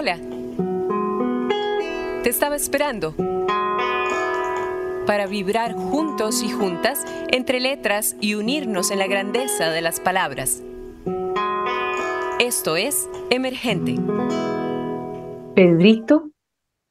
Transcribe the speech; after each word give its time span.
Hola. 0.00 0.16
Te 2.22 2.30
estaba 2.30 2.54
esperando 2.54 3.16
para 5.08 5.26
vibrar 5.26 5.74
juntos 5.74 6.40
y 6.44 6.50
juntas 6.50 7.04
entre 7.32 7.58
letras 7.58 8.14
y 8.20 8.36
unirnos 8.36 8.92
en 8.92 9.00
la 9.00 9.08
grandeza 9.08 9.70
de 9.70 9.80
las 9.80 9.98
palabras. 9.98 10.62
Esto 12.38 12.76
es 12.76 13.10
Emergente. 13.30 13.96
Pedrito 15.56 16.30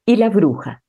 y 0.04 0.16
la 0.16 0.28
bruja. 0.28 0.82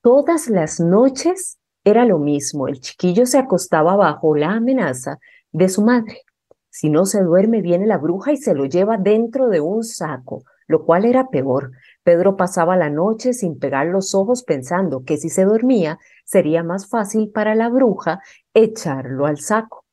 Todas 0.00 0.48
las 0.48 0.80
noches 0.80 1.60
era 1.84 2.06
lo 2.06 2.18
mismo. 2.18 2.66
El 2.66 2.80
chiquillo 2.80 3.24
se 3.24 3.38
acostaba 3.38 3.94
bajo 3.94 4.34
la 4.34 4.50
amenaza 4.50 5.20
de 5.52 5.68
su 5.68 5.82
madre. 5.82 6.22
Si 6.70 6.90
no 6.90 7.04
se 7.04 7.22
duerme, 7.22 7.62
viene 7.62 7.86
la 7.86 7.98
bruja 7.98 8.32
y 8.32 8.36
se 8.36 8.52
lo 8.52 8.64
lleva 8.64 8.96
dentro 8.96 9.46
de 9.46 9.60
un 9.60 9.84
saco, 9.84 10.42
lo 10.68 10.84
cual 10.84 11.04
era 11.04 11.28
peor. 11.30 11.72
Pedro 12.04 12.36
pasaba 12.36 12.76
la 12.76 12.90
noche 12.90 13.32
sin 13.32 13.58
pegar 13.58 13.86
los 13.86 14.14
ojos 14.14 14.44
pensando 14.44 15.02
que 15.04 15.16
si 15.16 15.30
se 15.30 15.44
dormía 15.44 15.98
sería 16.24 16.62
más 16.62 16.88
fácil 16.88 17.30
para 17.30 17.56
la 17.56 17.68
bruja 17.68 18.20
echarlo 18.54 19.26
al 19.26 19.38
saco. 19.38 19.84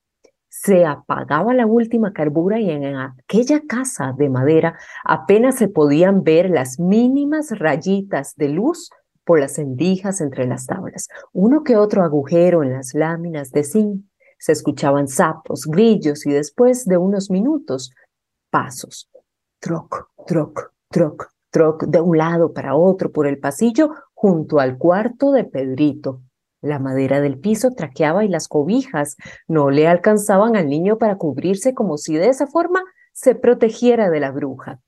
Se 0.50 0.86
apagaba 0.86 1.54
la 1.54 1.66
última 1.66 2.14
carbura 2.14 2.60
y 2.60 2.70
en 2.70 2.96
aquella 2.96 3.62
casa 3.68 4.14
de 4.18 4.30
madera 4.30 4.78
apenas 5.04 5.56
se 5.56 5.68
podían 5.68 6.24
ver 6.24 6.50
las 6.50 6.80
mínimas 6.80 7.58
rayitas 7.58 8.36
de 8.36 8.50
luz 8.50 8.90
por 9.26 9.40
las 9.40 9.58
endijas 9.58 10.22
entre 10.22 10.46
las 10.46 10.66
tablas, 10.66 11.10
uno 11.34 11.64
que 11.64 11.76
otro 11.76 12.04
agujero 12.04 12.64
en 12.64 12.74
las 12.74 12.94
láminas 12.94 13.52
de 13.52 13.64
zinc. 13.64 14.06
Se 14.38 14.52
escuchaban 14.52 15.08
sapos, 15.08 15.66
grillos 15.66 16.26
y 16.26 16.32
después 16.32 16.86
de 16.86 16.98
unos 16.98 17.32
minutos, 17.32 17.92
pasos. 18.50 19.10
Troc, 19.66 20.12
troc, 20.28 20.74
troc, 20.92 21.32
troc, 21.50 21.86
de 21.86 22.00
un 22.00 22.20
lado 22.20 22.54
para 22.54 22.76
otro 22.76 23.12
por 23.12 23.26
el 23.26 23.40
pasillo 23.40 23.90
junto 24.14 24.60
al 24.60 24.78
cuarto 24.78 25.32
de 25.32 25.44
Pedrito. 25.44 26.22
La 26.62 26.78
madera 26.78 27.20
del 27.20 27.40
piso 27.40 27.72
traqueaba 27.72 28.24
y 28.24 28.28
las 28.28 28.48
cobijas 28.48 29.18
no 29.48 29.72
le 29.72 29.88
alcanzaban 29.88 30.56
al 30.56 30.70
niño 30.70 31.00
para 31.00 31.18
cubrirse 31.18 31.74
como 31.74 31.98
si 31.98 32.14
de 32.14 32.30
esa 32.30 32.46
forma 32.46 32.84
se 33.12 33.34
protegiera 33.34 34.12
de 34.12 34.20
la 34.20 34.30
bruja. 34.30 34.82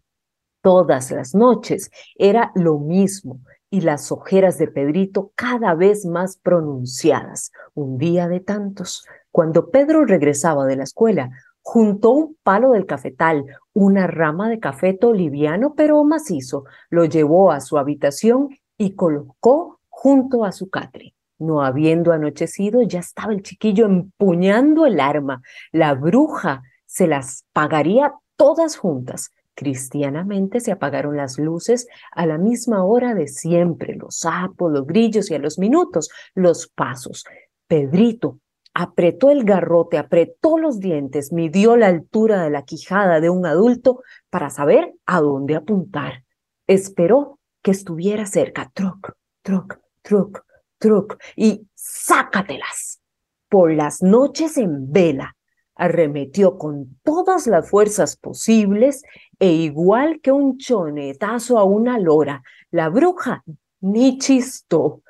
Todas 0.61 1.09
las 1.09 1.33
noches 1.33 1.89
era 2.13 2.51
lo 2.53 2.77
mismo 2.77 3.39
y 3.71 3.81
las 3.81 4.11
ojeras 4.11 4.59
de 4.59 4.67
Pedrito 4.67 5.31
cada 5.33 5.73
vez 5.73 6.05
más 6.05 6.37
pronunciadas. 6.37 7.51
Un 7.73 7.97
día 7.97 8.27
de 8.27 8.41
tantos, 8.41 9.07
cuando 9.31 9.71
Pedro 9.71 10.05
regresaba 10.05 10.67
de 10.67 10.75
la 10.75 10.83
escuela, 10.83 11.31
juntó 11.67 12.11
un 12.11 12.37
palo 12.43 12.71
del 12.71 12.85
cafetal, 12.85 13.43
una 13.77 14.07
rama 14.07 14.49
de 14.49 14.59
cafeto 14.59 15.13
liviano 15.13 15.75
pero 15.75 16.03
macizo, 16.03 16.65
lo 16.89 17.05
llevó 17.05 17.51
a 17.51 17.61
su 17.61 17.77
habitación 17.77 18.49
y 18.75 18.95
colocó 18.95 19.81
junto 19.87 20.45
a 20.45 20.51
su 20.51 20.71
catre. 20.71 21.13
No 21.37 21.61
habiendo 21.61 22.11
anochecido, 22.11 22.81
ya 22.81 22.99
estaba 22.99 23.33
el 23.33 23.43
chiquillo 23.43 23.85
empuñando 23.85 24.87
el 24.87 24.99
arma. 24.99 25.43
La 25.71 25.93
bruja 25.93 26.63
se 26.87 27.05
las 27.05 27.45
pagaría 27.53 28.15
todas 28.35 28.77
juntas. 28.77 29.31
Cristianamente 29.53 30.59
se 30.59 30.71
apagaron 30.71 31.15
las 31.15 31.37
luces 31.37 31.87
a 32.11 32.25
la 32.25 32.39
misma 32.39 32.83
hora 32.83 33.13
de 33.13 33.27
siempre, 33.27 33.93
los 33.93 34.17
sapos, 34.17 34.71
los 34.71 34.87
grillos 34.87 35.29
y 35.29 35.35
a 35.35 35.39
los 35.39 35.59
minutos 35.59 36.09
los 36.33 36.67
pasos. 36.67 37.25
Pedrito 37.67 38.39
apretó 38.79 39.31
el 39.31 39.43
garrote, 39.43 39.97
apretó 39.97 40.59
los 40.59 40.79
dientes, 40.79 41.33
midió 41.33 41.77
la 41.77 41.87
altura 41.87 42.43
de 42.43 42.51
la 42.51 42.61
quijada 42.61 43.19
de 43.19 43.31
un 43.31 43.47
adulto 43.47 44.03
para 44.29 44.51
saber 44.51 44.93
a 45.07 45.19
dónde 45.19 45.55
apuntar. 45.55 46.23
Esperó 46.67 47.39
que 47.63 47.71
estuviera 47.71 48.27
cerca. 48.27 48.69
Troc, 48.75 49.13
troc, 49.41 49.79
troc, 50.03 50.45
troc. 50.77 51.17
Y 51.35 51.67
sácatelas. 51.73 53.01
Por 53.49 53.73
las 53.73 54.03
noches 54.03 54.57
en 54.57 54.91
vela, 54.91 55.35
arremetió 55.73 56.59
con 56.59 56.99
todas 57.01 57.47
las 57.47 57.67
fuerzas 57.67 58.15
posibles 58.15 59.01
e 59.39 59.53
igual 59.53 60.19
que 60.21 60.31
un 60.31 60.59
chonetazo 60.59 61.57
a 61.57 61.63
una 61.63 61.97
lora, 61.97 62.43
la 62.69 62.89
bruja 62.89 63.43
ni 63.81 64.19
chistó. 64.19 65.01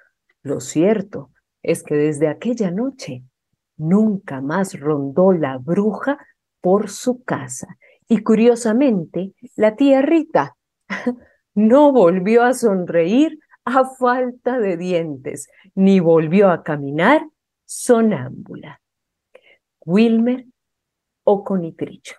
Lo 0.41 0.62
cierto 0.62 1.31
es 1.62 1.84
que 1.84 1.96
desde 1.96 2.30
aquella 2.30 2.72
noche 2.72 3.25
nunca 3.78 4.42
más 4.42 4.80
rondó 4.80 5.32
la 5.32 5.58
bruja 5.58 6.18
por 6.62 6.90
su 6.90 7.24
casa. 7.24 7.78
Y 8.08 8.24
curiosamente, 8.24 9.34
la 9.56 9.76
tía 9.76 10.02
Rita 10.02 10.56
no 11.56 11.92
volvió 11.92 12.44
a 12.44 12.54
sonreír 12.54 13.40
a 13.66 13.86
falta 13.86 14.60
de 14.60 14.78
dientes, 14.78 15.50
ni 15.76 16.00
volvió 16.00 16.50
a 16.50 16.64
caminar 16.64 17.28
sonámbula. 17.66 18.82
Wilmer 19.86 20.46
o 21.24 21.44
Conitrillo. 21.44 22.16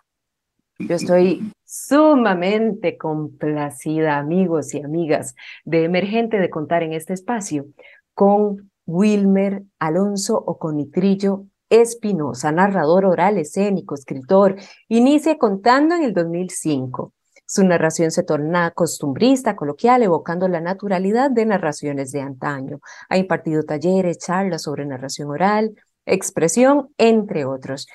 Yo 0.79 0.95
estoy 0.95 1.53
sumamente 1.65 2.97
complacida, 2.97 4.19
amigos 4.19 4.75
y 4.75 4.83
amigas 4.83 5.35
de 5.65 5.85
Emergente, 5.85 6.39
de 6.39 6.51
contar 6.51 6.83
en 6.83 6.93
este 6.93 7.15
espacio 7.15 7.67
con 8.15 8.68
Wilmer 8.89 9.65
Alonso 9.79 10.35
Oconitrillo 10.35 11.45
Espinosa, 11.69 12.51
narrador 12.51 13.05
oral, 13.05 13.37
escénico, 13.37 13.95
escritor. 13.95 14.57
Inicia 14.89 15.37
contando 15.37 15.95
en 15.95 16.05
el 16.05 16.15
2005. 16.15 17.13
Su 17.47 17.65
narración 17.65 18.11
se 18.11 18.23
torna 18.23 18.71
costumbrista, 18.71 19.55
coloquial, 19.55 20.03
evocando 20.03 20.49
la 20.49 20.63
naturalidad 20.63 21.31
de 21.31 21.45
narraciones 21.45 22.13
de 22.13 22.23
antaño. 22.23 22.81
Ha 23.11 23.19
impartido 23.19 23.63
talleres, 23.63 24.19
charlas 24.19 24.63
sobre 24.63 24.87
narración 24.87 25.29
oral, 25.31 25.75
expresión, 26.09 26.89
entre 26.99 27.45
otros. 27.45 27.87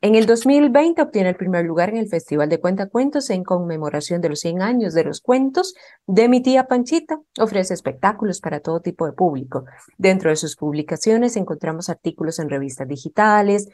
En 0.00 0.14
el 0.14 0.26
2020 0.26 1.02
obtiene 1.02 1.30
el 1.30 1.36
primer 1.36 1.64
lugar 1.64 1.88
en 1.90 1.96
el 1.96 2.08
Festival 2.08 2.48
de 2.48 2.60
Cuentacuentos 2.60 3.30
en 3.30 3.44
conmemoración 3.44 4.20
de 4.20 4.28
los 4.28 4.40
100 4.40 4.62
años 4.62 4.94
de 4.94 5.04
los 5.04 5.20
cuentos 5.20 5.74
de 6.06 6.28
mi 6.28 6.42
tía 6.42 6.66
Panchita. 6.66 7.18
Ofrece 7.40 7.74
espectáculos 7.74 8.40
para 8.40 8.60
todo 8.60 8.80
tipo 8.80 9.06
de 9.06 9.12
público. 9.12 9.64
Dentro 9.98 10.30
de 10.30 10.36
sus 10.36 10.56
publicaciones 10.56 11.36
encontramos 11.36 11.88
artículos 11.88 12.38
en 12.38 12.50
revistas 12.50 12.86
digitales, 12.86 13.68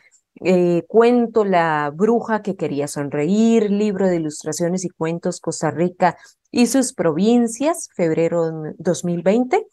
eh, 0.44 0.84
cuento 0.86 1.44
La 1.44 1.90
bruja 1.92 2.42
que 2.42 2.56
quería 2.56 2.86
sonreír, 2.86 3.70
libro 3.70 4.06
de 4.06 4.16
ilustraciones 4.16 4.84
y 4.84 4.88
cuentos 4.88 5.40
Costa 5.40 5.70
Rica 5.70 6.16
y 6.50 6.66
sus 6.66 6.92
provincias, 6.92 7.88
febrero 7.94 8.52
2020, 8.78 9.66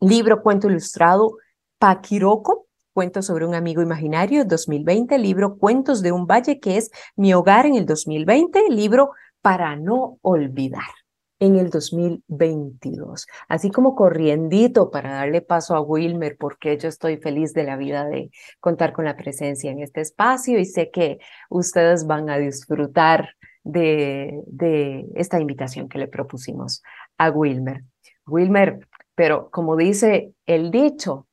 libro 0.00 0.42
cuento 0.42 0.68
ilustrado 0.68 1.36
Paquiroco, 1.78 2.66
Cuentos 2.92 3.24
sobre 3.24 3.46
un 3.46 3.54
amigo 3.54 3.80
imaginario, 3.80 4.44
2020, 4.44 5.16
libro 5.18 5.56
Cuentos 5.56 6.02
de 6.02 6.12
un 6.12 6.26
Valle, 6.26 6.60
que 6.60 6.76
es 6.76 6.90
Mi 7.16 7.32
Hogar 7.32 7.64
en 7.64 7.76
el 7.76 7.86
2020, 7.86 8.68
libro 8.68 9.12
Para 9.40 9.76
no 9.76 10.18
olvidar 10.20 10.90
en 11.38 11.56
el 11.56 11.70
2022. 11.70 13.26
Así 13.48 13.70
como 13.70 13.94
corriendito 13.96 14.90
para 14.90 15.14
darle 15.14 15.40
paso 15.40 15.74
a 15.74 15.80
Wilmer, 15.80 16.36
porque 16.36 16.76
yo 16.76 16.90
estoy 16.90 17.16
feliz 17.16 17.54
de 17.54 17.64
la 17.64 17.78
vida 17.78 18.04
de 18.04 18.30
contar 18.60 18.92
con 18.92 19.06
la 19.06 19.16
presencia 19.16 19.70
en 19.70 19.80
este 19.80 20.02
espacio 20.02 20.58
y 20.58 20.66
sé 20.66 20.90
que 20.90 21.18
ustedes 21.48 22.06
van 22.06 22.28
a 22.28 22.36
disfrutar 22.36 23.30
de, 23.64 24.42
de 24.48 25.06
esta 25.14 25.40
invitación 25.40 25.88
que 25.88 25.98
le 25.98 26.08
propusimos 26.08 26.82
a 27.16 27.30
Wilmer. 27.30 27.84
Wilmer, 28.26 28.86
pero 29.14 29.50
como 29.50 29.76
dice 29.76 30.34
el 30.44 30.70
dicho, 30.70 31.26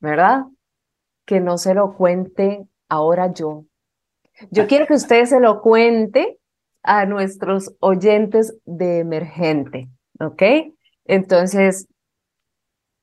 ¿verdad? 0.00 0.46
Que 1.24 1.40
no 1.40 1.58
se 1.58 1.74
lo 1.74 1.94
cuente 1.94 2.64
ahora 2.88 3.32
yo. 3.32 3.64
Yo 4.50 4.66
quiero 4.66 4.86
que 4.86 4.94
usted 5.02 5.24
se 5.24 5.40
lo 5.40 5.60
cuente 5.60 6.38
a 6.82 7.06
nuestros 7.06 7.74
oyentes 7.80 8.56
de 8.64 8.98
emergente, 8.98 9.88
¿ok? 10.18 10.42
Entonces, 11.04 11.86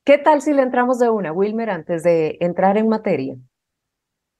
¿qué 0.04 0.18
tal 0.18 0.42
si 0.42 0.52
le 0.52 0.62
entramos 0.62 0.98
de 0.98 1.08
una, 1.08 1.32
Wilmer, 1.32 1.70
antes 1.70 2.02
de 2.02 2.36
entrar 2.40 2.76
en 2.76 2.88
materia? 2.88 3.36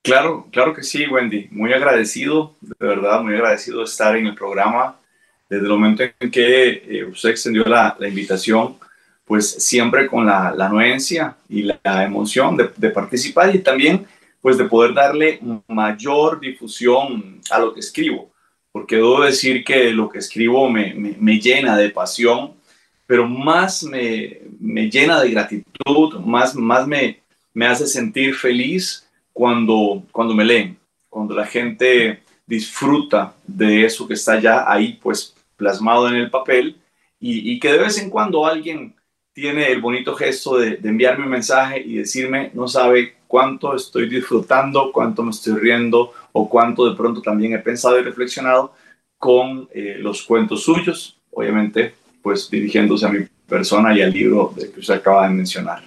Claro, 0.03 0.47
claro 0.51 0.75
que 0.75 0.83
sí, 0.83 1.07
Wendy. 1.07 1.49
Muy 1.51 1.73
agradecido, 1.73 2.57
de 2.61 2.87
verdad, 2.87 3.23
muy 3.23 3.35
agradecido 3.35 3.79
de 3.79 3.85
estar 3.85 4.17
en 4.17 4.27
el 4.27 4.35
programa. 4.35 4.99
Desde 5.49 5.65
el 5.65 5.71
momento 5.71 6.05
en 6.19 6.31
que 6.31 6.71
eh, 6.71 7.05
usted 7.05 7.31
extendió 7.31 7.65
la, 7.65 7.97
la 7.99 8.09
invitación, 8.09 8.79
pues 9.31 9.49
siempre 9.49 10.09
con 10.09 10.27
la, 10.27 10.49
anuencia 10.49 11.37
y 11.49 11.63
la 11.63 12.05
emoción 12.05 12.57
de, 12.57 12.91
participar 12.91 13.55
y 13.55 13.61
también 13.61 14.05
pues 14.41 14.59
de 14.59 14.65
poder 14.65 14.93
darle 14.93 15.39
mayor 15.69 16.41
difusión 16.41 17.41
a 17.49 17.61
lo 17.61 17.73
que 17.73 17.79
escribo, 17.79 18.29
porque 18.73 18.97
debo 18.97 19.21
decir 19.21 19.63
que 19.63 19.93
lo 19.93 20.09
que 20.09 20.19
escribo 20.19 20.69
me, 20.69 20.95
me, 20.95 21.39
llena 21.39 21.77
de 21.77 21.91
pasión, 21.91 22.55
pero 23.07 23.25
más 23.25 23.85
me, 23.85 24.41
me, 24.59 24.91
llena 24.91 25.21
de 25.21 25.31
gratitud, 25.31 26.19
más, 26.25 26.57
más 26.57 26.89
me, 26.89 27.21
me 27.55 27.69
hace 27.69 27.87
sentir 27.87 28.35
feliz 28.35 29.09
cuando, 29.33 30.03
cuando 30.11 30.35
me 30.35 30.45
leen, 30.45 30.77
cuando 31.09 31.37
la 31.37 31.47
gente 31.47 32.21
disfruta 32.49 33.33
de 33.47 33.85
eso 33.85 34.09
que 34.09 34.15
está 34.15 34.41
ya 34.41 34.69
ahí 34.69 34.99
pues 35.01 35.37
plasmado 35.57 36.09
en 36.09 36.17
el 36.17 36.31
papel 36.31 36.81
y, 37.21 37.61
que 37.61 37.71
de 37.71 37.79
vez 37.79 37.99
en 37.99 38.11
cuando 38.11 38.45
alguien 38.47 38.95
tiene 39.33 39.71
el 39.71 39.81
bonito 39.81 40.15
gesto 40.15 40.59
de, 40.59 40.79
enviarme 40.83 41.25
un 41.25 41.31
mensaje 41.31 41.81
y 41.81 41.97
decirme, 41.97 42.51
no 42.55 42.69
sabe 42.69 43.15
cuánto 43.27 43.75
estoy 43.75 44.09
disfrutando, 44.09 44.91
cuánto 44.93 45.23
me 45.23 45.31
estoy 45.31 45.59
riendo 45.59 46.13
o 46.33 46.49
cuánto 46.49 46.89
de 46.89 46.97
pronto 46.97 47.23
también 47.23 47.53
he 47.53 47.59
pensado 47.59 47.99
y 47.99 48.03
reflexionado 48.03 48.73
con 49.19 49.69
eh, 49.73 49.97
los 49.99 50.23
cuentos 50.23 50.65
suyos, 50.65 51.21
obviamente 51.31 51.95
pues 52.23 52.51
dirigiéndose 52.51 53.07
a 53.07 53.11
mi 53.11 53.27
persona 53.49 53.97
y 53.97 54.03
al 54.03 54.13
libro 54.13 54.53
de 54.55 54.71
que 54.71 54.81
usted 54.81 54.95
acaba 54.95 55.27
de 55.27 55.35
mencionar. 55.35 55.83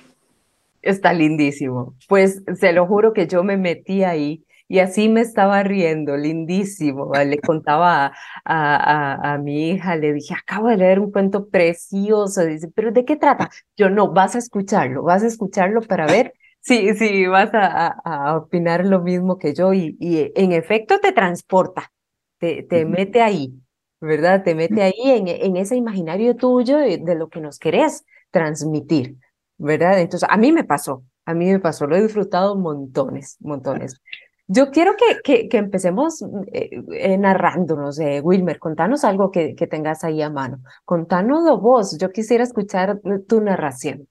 Está 0.82 1.14
lindísimo. 1.14 1.96
Pues 2.08 2.42
se 2.60 2.74
lo 2.74 2.86
juro 2.88 3.14
que 3.14 3.28
yo 3.28 3.44
me 3.44 3.56
metí 3.56 4.04
ahí 4.04 4.44
y 4.74 4.80
así 4.80 5.08
me 5.08 5.22
estaba 5.22 5.62
riendo, 5.62 6.18
lindísimo. 6.18 7.12
Le 7.14 7.38
contaba 7.38 8.08
a, 8.08 8.12
a, 8.44 9.34
a, 9.34 9.38
mi 9.38 9.70
hija, 9.70 9.96
le 9.96 10.14
dije, 10.14 10.34
acabo 10.34 10.70
de 10.70 10.78
leer 10.78 11.00
un 11.00 11.12
cuento 11.12 11.48
precioso. 11.48 12.44
Dice, 12.44 12.70
¿pero 12.74 12.92
de 12.92 13.06
qué 13.06 13.16
trata? 13.16 13.52
Yo 13.78 13.92
no, 13.92 14.12
vas 14.12 14.34
a 14.34 14.40
escucharlo, 14.40 15.04
vas 15.04 15.22
a 15.22 15.28
escucharlo 15.28 15.84
para 15.84 16.08
ver 16.08 16.34
si, 16.60 16.92
si 16.96 17.28
vas 17.28 17.54
a, 17.54 17.90
a, 18.04 18.36
opinar 18.36 18.84
lo 18.84 19.02
mismo 19.02 19.38
que 19.38 19.54
yo. 19.54 19.74
Y, 19.74 19.96
y 20.00 20.32
en 20.34 20.54
efecto 20.54 21.00
te 21.00 21.12
transporta, 21.12 21.92
te, 22.40 22.64
te 22.64 22.84
mete 22.86 23.22
ahí. 23.22 23.54
¿verdad? 24.02 24.44
Te 24.44 24.56
mete 24.56 24.82
ahí 24.82 24.94
en, 25.04 25.28
en 25.28 25.56
ese 25.56 25.76
imaginario 25.76 26.36
tuyo 26.36 26.80
de, 26.80 27.16
lo 27.16 27.30
que 27.30 27.42
nos 27.42 27.60
querés 27.60 28.06
transmitir, 28.32 29.18
¿verdad? 29.60 30.00
Entonces, 30.00 30.28
a 30.32 30.36
mí 30.36 30.52
me 30.52 30.64
pasó, 30.64 31.04
a 31.26 31.36
mí 31.36 31.46
me 31.46 31.60
pasó, 31.60 31.86
lo 31.86 31.96
he 31.96 32.02
disfrutado 32.02 32.56
montones, 32.56 33.38
montones. 33.40 34.02
Yo 34.48 34.72
quiero 34.72 34.94
que, 34.98 35.48
que, 35.48 35.58
empecemos 35.58 36.22
eh, 36.52 36.70
eh, 36.92 37.18
narrándonos, 37.18 37.98
eh, 38.00 38.20
Wilmer, 38.22 38.60
contanos 38.60 39.04
algo 39.04 39.32
que, 39.32 39.56
que 39.56 39.68
tengas 39.68 40.04
ahí 40.04 40.22
a 40.22 40.30
mano. 40.30 40.62
Contanos 40.84 41.44
vos, 41.62 41.98
yo 41.98 42.12
quisiera 42.12 42.44
escuchar 42.44 43.00
tu 43.28 43.42
narración. 43.42 44.08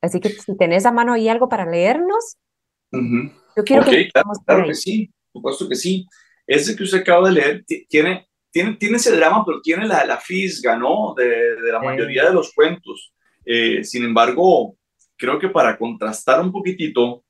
Así 0.00 0.20
que 0.20 0.30
si 0.30 0.56
tenés 0.56 0.86
a 0.86 0.92
mano 0.92 1.12
ahí 1.12 1.28
algo 1.28 1.48
para 1.48 1.66
leernos, 1.66 2.36
yo 2.92 3.64
quiero 3.64 3.84
que... 3.84 4.08
Claro, 4.10 4.30
claro 4.46 4.66
que 4.66 4.74
sí, 4.74 5.10
por 5.32 5.40
supuesto 5.40 5.68
que 5.68 5.76
sí. 5.76 6.06
Ese 6.46 6.76
que 6.76 6.82
usted 6.84 7.00
acaba 7.00 7.28
de 7.28 7.34
leer 7.34 7.64
tiene 7.88 8.26
tiene, 8.52 8.74
tiene 8.74 8.96
ese 8.98 9.16
drama, 9.16 9.44
pero 9.44 9.60
tiene 9.62 9.86
la, 9.86 10.04
la 10.04 10.18
fisga, 10.18 10.76
¿no? 10.76 11.14
De, 11.16 11.56
de 11.56 11.72
la 11.72 11.80
mayoría 11.80 12.26
de 12.26 12.34
los 12.34 12.52
cuentos. 12.52 13.12
Eh, 13.44 13.82
sin 13.82 14.04
embargo, 14.04 14.76
creo 15.16 15.38
que 15.38 15.48
para 15.48 15.76
contrastar 15.76 16.40
un 16.40 16.52
poquitito, 16.52 17.24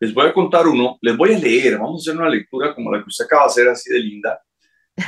les 0.00 0.14
voy 0.14 0.26
a 0.26 0.32
contar 0.32 0.66
uno, 0.66 0.98
les 1.02 1.14
voy 1.14 1.34
a 1.34 1.38
leer, 1.38 1.78
vamos 1.78 2.00
a 2.00 2.10
hacer 2.10 2.20
una 2.20 2.30
lectura 2.30 2.74
como 2.74 2.90
la 2.90 3.02
que 3.02 3.08
usted 3.08 3.26
acaba 3.26 3.42
de 3.42 3.48
hacer, 3.48 3.68
así 3.68 3.92
de 3.92 4.00
linda, 4.00 4.42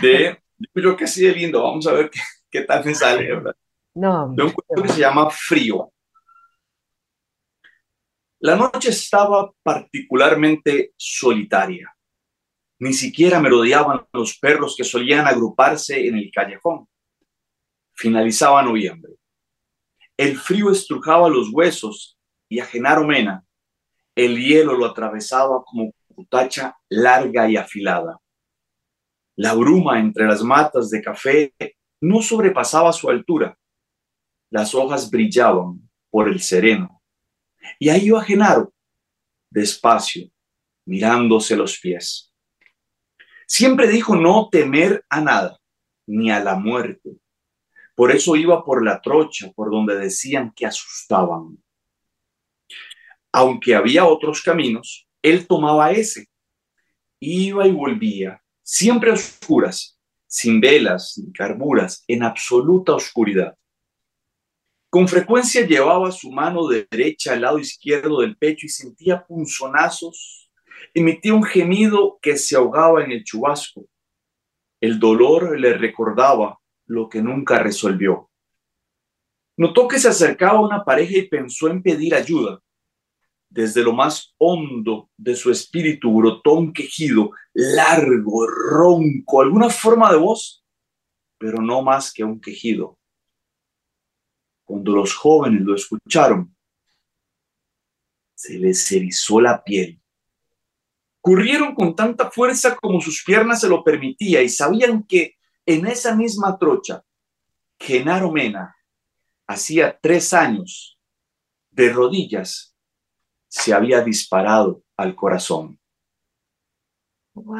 de, 0.03 0.39
yo 0.75 0.97
que 0.97 1.05
así 1.05 1.25
de 1.25 1.33
lindo, 1.33 1.62
vamos 1.62 1.87
a 1.87 1.93
ver 1.93 2.11
qué, 2.11 2.21
qué 2.50 2.61
tal 2.61 2.85
me 2.85 2.94
sale, 2.94 3.27
¿verdad? 3.27 3.56
No, 3.94 4.33
de 4.35 4.43
un 4.44 4.53
cuento 4.53 4.83
que 4.83 4.93
se 4.93 5.00
llama 5.00 5.31
Frío. 5.31 5.91
La 8.41 8.56
noche 8.56 8.91
estaba 8.91 9.50
particularmente 9.62 10.93
solitaria. 10.97 11.95
Ni 12.81 12.93
siquiera 12.93 13.38
me 13.41 13.49
rodeaban 13.49 14.05
los 14.12 14.37
perros 14.38 14.75
que 14.77 14.83
solían 14.83 15.27
agruparse 15.27 16.09
en 16.09 16.17
el 16.17 16.31
callejón. 16.33 16.88
Finalizaba 17.95 18.62
noviembre. 18.62 19.12
El 20.17 20.37
frío 20.37 20.73
estrujaba 20.73 21.29
los 21.29 21.50
huesos 21.50 22.19
y 22.49 22.59
a 22.59 22.67
Genaro 22.67 23.06
Mena 23.06 23.45
el 24.14 24.38
hielo 24.38 24.76
lo 24.76 24.87
atravesaba 24.87 25.62
como 25.64 25.93
cutacha 26.14 26.76
larga 26.88 27.49
y 27.49 27.56
afilada. 27.56 28.19
La 29.37 29.55
bruma 29.55 29.99
entre 29.99 30.26
las 30.26 30.43
matas 30.43 30.91
de 30.91 31.00
café 31.03 31.55
no 32.00 32.20
sobrepasaba 32.20 32.93
su 32.93 33.09
altura. 33.09 33.56
Las 34.50 34.75
hojas 34.75 35.11
brillaban 35.11 35.88
por 36.11 36.29
el 36.29 36.41
sereno. 36.41 37.03
Y 37.79 37.88
ahí 37.88 38.06
iba 38.06 38.23
Genaro, 38.23 38.73
despacio, 39.50 40.29
mirándose 40.85 41.56
los 41.56 41.79
pies. 41.79 42.32
Siempre 43.47 43.88
dijo 43.88 44.17
no 44.17 44.49
temer 44.50 45.05
a 45.09 45.20
nada, 45.20 45.59
ni 46.06 46.31
a 46.31 46.43
la 46.43 46.56
muerte. 46.56 47.19
Por 47.94 48.11
eso 48.11 48.37
iba 48.37 48.64
por 48.64 48.85
la 48.85 49.00
trocha, 49.00 49.53
por 49.55 49.70
donde 49.70 49.97
decían 49.97 50.53
que 50.55 50.67
asustaban. 50.67 51.62
Aunque 53.32 53.75
había 53.75 54.05
otros 54.05 54.43
caminos, 54.43 55.08
él 55.23 55.46
tomaba 55.46 55.90
ese. 55.93 56.29
Iba 57.19 57.67
y 57.67 57.73
volvía, 57.73 58.43
siempre 58.62 59.11
a 59.11 59.14
oscuras, 59.14 59.99
sin 60.26 60.61
velas 60.61 61.14
ni 61.17 61.32
carburas, 61.32 62.05
en 62.06 62.23
absoluta 62.23 62.94
oscuridad. 62.94 63.56
Con 64.90 65.08
frecuencia 65.08 65.67
llevaba 65.67 66.11
su 66.12 66.31
mano 66.31 66.67
derecha 66.69 67.32
al 67.32 67.40
lado 67.40 67.58
izquierdo 67.58 68.20
del 68.20 68.37
pecho 68.37 68.67
y 68.67 68.69
sentía 68.69 69.25
punzonazos 69.25 70.43
emitía 70.94 71.35
un 71.35 71.44
gemido 71.44 72.19
que 72.20 72.37
se 72.37 72.56
ahogaba 72.56 73.05
en 73.05 73.12
el 73.12 73.25
chubasco. 73.25 73.87
El 74.81 74.99
dolor 74.99 75.58
le 75.58 75.75
recordaba 75.75 76.58
lo 76.87 77.08
que 77.08 77.23
nunca 77.23 77.58
resolvió. 77.58 78.31
Notó 79.56 79.87
que 79.87 79.99
se 79.99 80.08
acercaba 80.08 80.61
una 80.61 80.85
pareja 80.85 81.19
y 81.19 81.28
pensó 81.28 81.69
en 81.69 81.82
pedir 81.82 82.14
ayuda. 82.14 82.61
Desde 83.52 83.82
lo 83.82 83.93
más 83.93 84.34
hondo 84.38 85.10
de 85.16 85.37
su 85.37 85.50
espíritu 85.50 86.14
brotó 86.16 86.54
un 86.54 86.72
quejido 86.72 87.32
largo, 87.52 88.46
ronco, 88.46 89.43
alguna 89.43 89.69
forma 89.69 90.10
de 90.10 90.19
voz, 90.19 90.64
pero 91.37 91.60
no 91.60 91.82
más 91.82 92.12
que 92.12 92.25
un 92.25 92.40
quejido. 92.40 92.99
Cuando 94.64 94.93
los 94.93 95.14
jóvenes 95.14 95.60
lo 95.60 95.75
escucharon, 95.75 96.56
se 98.34 98.58
les 98.58 98.90
erizó 98.90 99.40
la 99.40 99.62
piel 99.62 100.02
Corrieron 101.22 101.76
con 101.76 101.94
tanta 101.94 102.32
fuerza 102.32 102.75
como 102.75 103.00
sus 103.00 103.22
piernas 103.22 103.60
se 103.60 103.69
lo 103.69 103.84
permitía 103.84 104.43
y 104.43 104.49
sabían 104.49 105.04
que 105.04 105.37
en 105.64 105.87
esa 105.87 106.16
misma 106.16 106.58
trocha, 106.58 107.04
Genaro 107.78 108.32
Mena, 108.32 108.76
hacía 109.46 109.96
tres 110.02 110.32
años, 110.32 110.99
de 111.70 111.90
rodillas, 111.90 112.72
se 113.52 113.75
había 113.75 114.00
disparado 114.00 114.82
al 114.96 115.14
corazón. 115.14 115.78
¡Wow! 117.34 117.58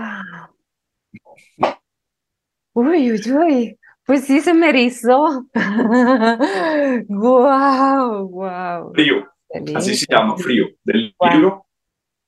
Uy, 2.73 3.13
uy, 3.13 3.33
uy. 3.33 3.79
Pues 4.07 4.25
sí 4.25 4.41
se 4.41 4.55
me 4.55 4.71
erizó. 4.71 5.47
¡Guau! 7.09 8.27
¡Guau! 8.27 8.93
Frío. 8.95 9.29
Así 9.77 9.95
se 9.95 10.07
llama, 10.09 10.35
frío. 10.39 10.65
Del 10.83 11.15
libro 11.31 11.67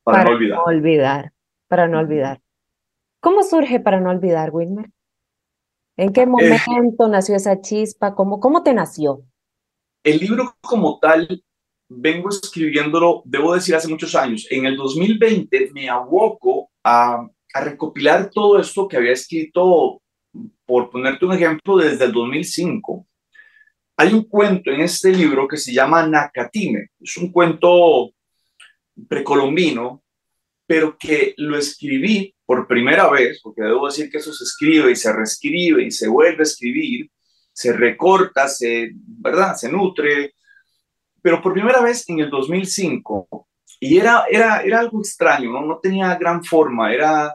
para, 0.03 0.25
no 0.25 0.65
olvidar. 0.65 1.33
Para 1.67 1.89
no 1.89 2.01
olvidar. 2.01 2.43
¿Cómo 3.21 3.43
surge 3.43 3.81
para 3.81 3.99
no 3.99 4.11
olvidar, 4.11 4.51
Wilmer? 4.53 4.91
¿En 5.97 6.13
qué 6.13 6.23
eh, 6.23 6.27
momento 6.27 7.09
nació 7.09 7.37
esa 7.37 7.63
chispa? 7.63 8.15
¿Cómo, 8.15 8.41
¿Cómo 8.41 8.63
te 8.63 8.75
nació? 8.75 9.25
El 10.03 10.19
libro 10.19 10.55
como 10.61 10.99
tal, 10.99 11.43
vengo 11.97 12.29
escribiéndolo, 12.29 13.23
debo 13.25 13.55
decir, 13.55 13.75
hace 13.75 13.89
muchos 13.89 14.15
años. 14.15 14.47
En 14.51 14.67
el 14.67 14.77
2020 14.77 15.71
me 15.73 15.89
aboco 15.89 16.71
a, 16.83 17.27
a 17.55 17.61
recopilar 17.61 18.31
todo 18.31 18.59
esto 18.59 18.89
que 18.89 18.97
había 18.97 19.13
escrito, 19.13 20.03
por 20.67 20.91
ponerte 20.91 21.25
un 21.25 21.33
ejemplo, 21.35 21.77
desde 21.77 22.05
el 22.05 22.13
2005. 22.13 23.07
Hay 23.97 24.13
un 24.13 24.25
cuento 24.25 24.71
en 24.71 24.81
este 24.81 25.13
libro 25.13 25.47
que 25.47 25.57
se 25.57 25.73
llama 25.73 26.07
Nakatime. 26.07 26.89
Es 27.01 27.17
un 27.17 27.31
cuento 27.31 28.11
precolombino, 29.09 30.03
pero 30.67 30.97
que 30.99 31.35
lo 31.37 31.57
escribí 31.57 32.35
por 32.45 32.67
primera 32.67 33.09
vez, 33.09 33.41
porque 33.43 33.63
debo 33.63 33.87
decir 33.87 34.11
que 34.11 34.19
eso 34.19 34.33
se 34.33 34.45
escribe 34.45 34.91
y 34.91 34.97
se 34.97 35.13
reescribe 35.13 35.85
y 35.85 35.91
se 35.91 36.09
vuelve 36.09 36.41
a 36.41 36.43
escribir, 36.43 37.11
se 37.53 37.73
recorta, 37.73 38.49
se, 38.49 38.91
¿verdad? 38.95 39.55
Se 39.57 39.71
nutre, 39.71 40.35
pero 41.25 41.41
por 41.41 41.55
primera 41.55 41.81
vez 41.81 42.07
en 42.11 42.19
el 42.21 42.29
2005. 42.29 43.49
Y 43.81 43.97
era, 43.97 44.27
era, 44.31 44.61
era 44.61 44.81
algo 44.81 44.99
extraño, 44.99 45.51
¿no? 45.51 45.63
no 45.65 45.79
tenía 45.79 46.15
gran 46.17 46.45
forma, 46.45 46.93
era, 46.93 47.35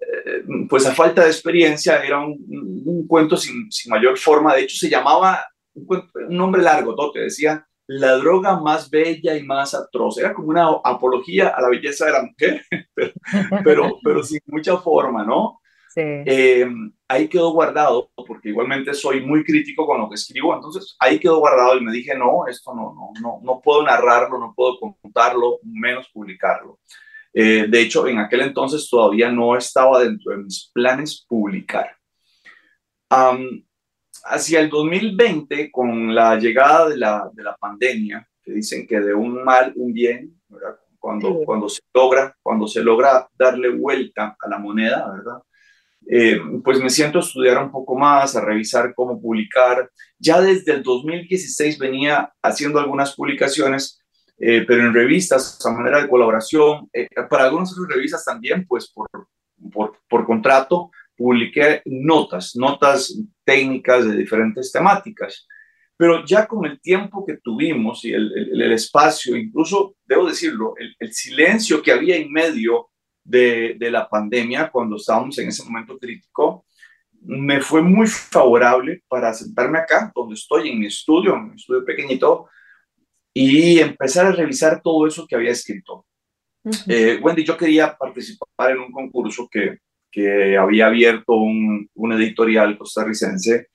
eh, 0.00 0.42
pues 0.68 0.84
a 0.86 0.92
falta 0.92 1.22
de 1.22 1.28
experiencia, 1.28 2.02
era 2.04 2.18
un, 2.18 2.36
un 2.84 3.06
cuento 3.06 3.36
sin, 3.36 3.70
sin, 3.70 3.90
mayor 3.90 4.18
forma. 4.18 4.56
De 4.56 4.62
hecho, 4.62 4.76
se 4.76 4.90
llamaba, 4.90 5.46
un, 5.72 6.10
un 6.28 6.36
nombre 6.36 6.62
largo, 6.62 6.96
todo, 6.96 7.12
te 7.12 7.20
decía 7.20 7.64
la 7.86 8.16
droga 8.16 8.58
más 8.60 8.90
bella 8.90 9.36
y 9.36 9.44
más 9.44 9.72
atroz. 9.72 10.18
Era 10.18 10.34
como 10.34 10.48
una 10.48 10.66
apología 10.84 11.50
a 11.50 11.62
la 11.62 11.68
belleza 11.68 12.06
de 12.06 12.12
la 12.12 12.22
mujer, 12.22 12.62
pero, 13.64 14.00
pero, 14.02 14.24
sin 14.24 14.40
mucha 14.46 14.78
forma, 14.78 15.24
¿no? 15.24 15.60
Sí. 15.94 16.02
Em, 16.02 16.92
ahí 17.08 17.26
quedó 17.28 17.52
guardado, 17.52 18.10
porque 18.14 18.50
igualmente 18.50 18.92
soy 18.92 19.24
muy 19.24 19.42
crítico 19.42 19.86
con 19.86 19.98
lo 19.98 20.08
que 20.08 20.16
escribo, 20.16 20.54
entonces 20.54 20.94
ahí 21.00 21.18
quedó 21.18 21.38
guardado 21.38 21.76
y 21.76 21.80
me 21.80 21.90
dije, 21.90 22.14
no, 22.14 22.46
esto 22.46 22.74
no, 22.74 22.94
no, 22.94 23.12
no, 23.20 23.40
no 23.42 23.60
puedo 23.62 23.82
narrarlo, 23.82 24.38
no 24.38 24.52
puedo 24.54 24.78
contarlo, 24.78 25.58
menos 25.62 26.08
publicarlo. 26.12 26.78
Eh, 27.32 27.66
de 27.68 27.80
hecho, 27.80 28.06
en 28.06 28.18
aquel 28.18 28.42
entonces 28.42 28.88
todavía 28.88 29.30
no 29.30 29.56
estaba 29.56 30.00
dentro 30.00 30.32
de 30.32 30.38
mis 30.38 30.70
planes 30.72 31.24
publicar. 31.26 31.96
hacia 34.24 34.60
el 34.60 34.68
2020, 34.68 35.70
con 35.70 36.14
la 36.14 36.36
llegada 36.36 36.88
de 36.88 36.98
la, 36.98 37.30
de 37.32 37.42
la 37.42 37.56
pandemia, 37.56 38.28
que 38.42 38.52
dicen 38.52 38.86
que 38.86 39.00
de 39.00 39.14
un 39.14 39.42
mal, 39.42 39.72
un 39.76 39.92
bien, 39.92 40.34
Cuando, 40.98 41.42
cuando, 41.44 41.68
se 41.68 41.80
logra, 41.94 42.36
cuando 42.42 42.66
se 42.66 42.82
logra 42.82 43.28
darle 43.38 43.70
vuelta 43.70 44.36
a 44.38 44.48
la 44.48 44.58
moneda, 44.58 45.10
¿verdad? 45.10 45.42
Eh, 46.10 46.40
pues 46.64 46.80
me 46.80 46.88
siento 46.88 47.18
a 47.18 47.20
estudiar 47.20 47.62
un 47.62 47.70
poco 47.70 47.94
más, 47.94 48.34
a 48.34 48.40
revisar 48.40 48.94
cómo 48.94 49.20
publicar. 49.20 49.90
Ya 50.18 50.40
desde 50.40 50.72
el 50.72 50.82
2016 50.82 51.78
venía 51.78 52.32
haciendo 52.42 52.80
algunas 52.80 53.14
publicaciones, 53.14 54.00
eh, 54.38 54.64
pero 54.66 54.86
en 54.86 54.94
revistas 54.94 55.58
a 55.66 55.70
manera 55.70 56.00
de 56.00 56.08
colaboración. 56.08 56.88
Eh, 56.94 57.08
para 57.28 57.44
algunas 57.44 57.72
otras 57.72 57.94
revistas 57.94 58.24
también, 58.24 58.66
pues 58.66 58.90
por, 58.90 59.08
por, 60.08 60.26
contrato, 60.26 60.90
publiqué 61.14 61.82
notas, 61.84 62.56
notas 62.56 63.14
técnicas 63.44 64.08
de 64.08 64.16
diferentes 64.16 64.72
temáticas. 64.72 65.46
Pero 65.98 66.24
ya 66.24 66.46
con 66.46 66.64
el 66.64 66.80
tiempo 66.80 67.26
que 67.26 67.36
tuvimos 67.36 68.04
y 68.06 68.14
el, 68.14 68.72
espacio, 68.72 69.36
incluso 69.36 69.96
debo 70.06 70.26
decirlo, 70.26 70.74
el 71.00 71.12
silencio 71.12 71.82
que 71.82 71.92
había 71.92 72.16
en 72.16 72.32
medio 72.32 72.87
de, 73.28 73.90
la 73.90 74.08
pandemia, 74.08 74.70
cuando 74.70 74.96
estábamos 74.96 75.38
en 75.38 75.48
ese 75.48 75.64
momento 75.64 75.98
crítico, 75.98 76.64
me 77.20 77.60
fue 77.60 77.82
muy 77.82 78.06
favorable 78.06 79.02
para 79.08 79.34
sentarme 79.34 79.78
acá, 79.78 80.10
donde 80.14 80.34
estoy, 80.34 80.70
en 80.70 80.78
mi 80.78 80.86
estudio, 80.86 81.34
en 81.34 81.50
mi 81.50 81.56
estudio 81.56 81.84
pequeñito, 81.84 82.48
y 83.34 83.78
empezar 83.78 84.26
a 84.26 84.32
revisar 84.32 84.80
todo 84.82 85.06
eso 85.06 85.26
que 85.26 85.36
había 85.36 85.50
escrito. 85.50 86.06
Eh, 86.86 87.18
Wendy, 87.22 87.44
yo 87.44 87.56
quería 87.56 87.96
participar 87.96 88.72
en 88.72 88.80
un 88.80 88.92
concurso 88.92 89.48
que, 89.50 89.78
que 90.10 90.56
había 90.56 90.86
abierto 90.86 91.34
un, 91.34 91.88
un, 91.94 92.12
editorial 92.12 92.76
costarricense 92.76 93.68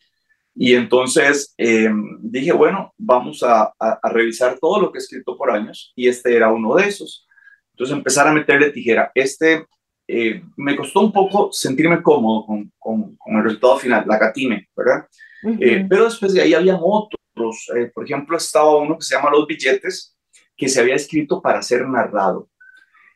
y 0.54 0.74
entonces 0.74 1.54
eh, 1.58 1.90
dije, 2.20 2.52
bueno, 2.52 2.94
vamos 2.98 3.42
a, 3.42 3.74
a, 3.80 4.00
a, 4.02 4.10
revisar 4.10 4.60
todo 4.60 4.80
lo 4.80 4.92
que 4.92 5.00
he 5.00 5.02
escrito 5.02 5.36
por 5.38 5.50
años 5.50 5.92
y 5.96 6.08
este 6.08 6.36
era 6.36 6.52
uno 6.52 6.76
de 6.76 6.88
esos. 6.88 7.28
Entonces 7.74 7.98
empezar 7.98 8.28
a 8.28 8.34
meterle 8.34 8.72
tijera. 8.72 9.12
Este 9.14 9.66
eh, 10.08 10.44
me 10.58 10.76
costó 10.76 11.00
un 11.00 11.12
poco 11.12 11.50
sentirme 11.52 12.02
cómodo 12.02 12.46
con, 12.46 12.72
con, 12.78 13.38
el 13.38 13.44
resultado 13.44 13.78
final, 13.78 14.06
la 14.08 14.20
catime, 14.20 14.70
¿verdad? 14.76 15.08
Eh, 15.60 15.86
pero 15.90 16.06
después 16.06 16.34
de 16.34 16.42
ahí 16.42 16.54
había 16.54 16.78
otros. 16.80 17.70
Eh, 17.76 17.92
por 17.94 18.04
ejemplo, 18.04 18.38
estaba 18.38 18.78
uno 18.78 18.98
que 18.98 19.06
se 19.06 19.16
llama 19.16 19.32
Los 19.32 19.48
billetes, 19.48 20.16
que 20.56 20.70
se 20.70 20.80
había 20.82 20.96
escrito 20.96 21.42
para 21.42 21.62
ser 21.62 21.88
narrado. 21.88 22.50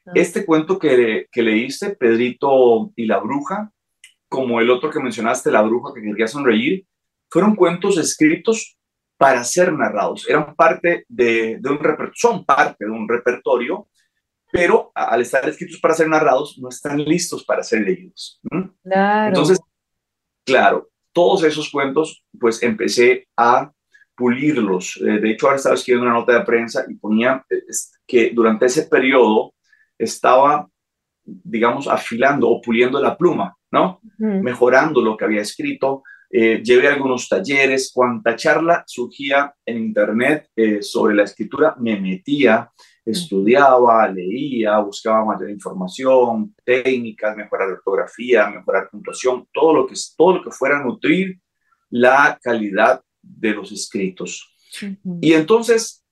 Ah. 0.05 0.11
Este 0.15 0.45
cuento 0.45 0.79
que, 0.79 1.27
que 1.31 1.41
leíste, 1.43 1.95
Pedrito 1.95 2.91
y 2.95 3.05
la 3.05 3.19
bruja, 3.19 3.71
como 4.27 4.59
el 4.59 4.69
otro 4.69 4.89
que 4.89 4.99
mencionaste, 4.99 5.51
La 5.51 5.61
bruja 5.61 5.93
que 5.93 6.01
quería 6.01 6.27
sonreír, 6.27 6.85
fueron 7.29 7.55
cuentos 7.55 7.97
escritos 7.97 8.77
para 9.17 9.43
ser 9.43 9.73
narrados. 9.73 10.27
Eran 10.27 10.55
parte 10.55 11.05
de, 11.07 11.57
de 11.59 11.69
un 11.69 11.79
repertorio, 11.79 12.13
son 12.15 12.45
parte 12.45 12.85
de 12.85 12.91
un 12.91 13.07
repertorio 13.07 13.87
pero 14.51 14.91
al 14.95 15.21
estar 15.21 15.47
escritos 15.47 15.79
para 15.79 15.93
ser 15.93 16.07
narrados, 16.07 16.57
no 16.59 16.69
están 16.69 16.97
listos 17.03 17.43
para 17.43 17.63
ser 17.63 17.81
leídos. 17.81 18.39
Claro. 18.83 19.27
Entonces, 19.27 19.59
claro, 20.45 20.89
todos 21.11 21.43
esos 21.43 21.69
cuentos, 21.69 22.23
pues 22.39 22.61
empecé 22.63 23.27
a 23.35 23.71
pulirlos. 24.15 24.99
Eh, 25.05 25.19
de 25.19 25.31
hecho, 25.31 25.45
ahora 25.45 25.57
estaba 25.57 25.75
escribiendo 25.75 26.09
una 26.09 26.19
nota 26.19 26.33
de 26.33 26.45
prensa 26.45 26.85
y 26.87 26.95
ponía 26.95 27.45
que 28.05 28.31
durante 28.33 28.65
ese 28.65 28.83
periodo 28.83 29.53
estaba, 29.97 30.67
digamos, 31.23 31.87
afilando 31.87 32.49
o 32.49 32.61
puliendo 32.61 32.99
la 33.01 33.17
pluma, 33.17 33.55
¿no? 33.71 33.99
Mejorando 34.17 35.01
lo 35.01 35.15
que 35.15 35.25
había 35.25 35.41
escrito. 35.41 36.03
Eh, 36.29 36.61
llevé 36.63 36.87
algunos 36.87 37.29
talleres, 37.29 37.91
cuanta 37.93 38.35
charla 38.35 38.83
surgía 38.85 39.53
en 39.65 39.77
internet 39.77 40.49
eh, 40.55 40.81
sobre 40.81 41.15
la 41.15 41.23
escritura, 41.23 41.75
me 41.79 41.99
metía, 41.99 42.69
estudiaba, 43.11 44.07
leía, 44.09 44.79
buscaba 44.79 45.23
mayor 45.23 45.49
información, 45.49 46.53
técnicas, 46.63 47.35
mejorar 47.35 47.69
ortografía, 47.69 48.49
mejorar 48.49 48.89
puntuación, 48.89 49.47
todo 49.53 49.73
lo 49.73 49.87
que, 49.87 49.95
todo 50.17 50.37
lo 50.37 50.43
que 50.43 50.51
fuera 50.51 50.83
nutrir 50.83 51.39
la 51.89 52.37
calidad 52.41 53.01
de 53.21 53.53
los 53.53 53.71
escritos. 53.71 54.53
Y 55.21 55.33
entonces, 55.33 56.03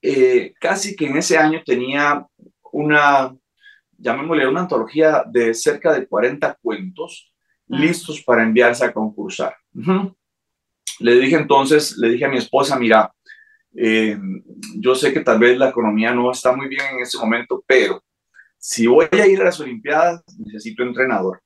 eh, 0.00 0.54
casi 0.60 0.94
que 0.94 1.06
en 1.06 1.16
ese 1.16 1.36
año 1.36 1.62
tenía 1.64 2.24
una, 2.72 3.34
llamémosle 3.98 4.46
una 4.46 4.60
antología 4.60 5.24
de 5.26 5.52
cerca 5.52 5.92
de 5.92 6.06
40 6.06 6.58
cuentos 6.62 7.32
ah. 7.70 7.76
listos 7.76 8.22
para 8.22 8.44
enviarse 8.44 8.84
a 8.84 8.92
concursar. 8.92 9.56
Le 11.00 11.18
dije 11.18 11.36
entonces, 11.36 11.96
le 11.98 12.10
dije 12.10 12.24
a 12.24 12.30
mi 12.30 12.38
esposa, 12.38 12.78
mira, 12.78 13.12
eh, 13.76 14.18
yo 14.76 14.94
sé 14.94 15.12
que 15.12 15.20
tal 15.20 15.38
vez 15.38 15.58
la 15.58 15.68
economía 15.68 16.14
no 16.14 16.30
está 16.30 16.54
muy 16.54 16.68
bien 16.68 16.82
en 16.92 17.00
este 17.00 17.18
momento, 17.18 17.62
pero 17.66 18.02
si 18.58 18.86
voy 18.86 19.06
a 19.12 19.26
ir 19.26 19.40
a 19.40 19.44
las 19.44 19.60
Olimpiadas, 19.60 20.22
necesito 20.38 20.82
entrenador. 20.82 21.40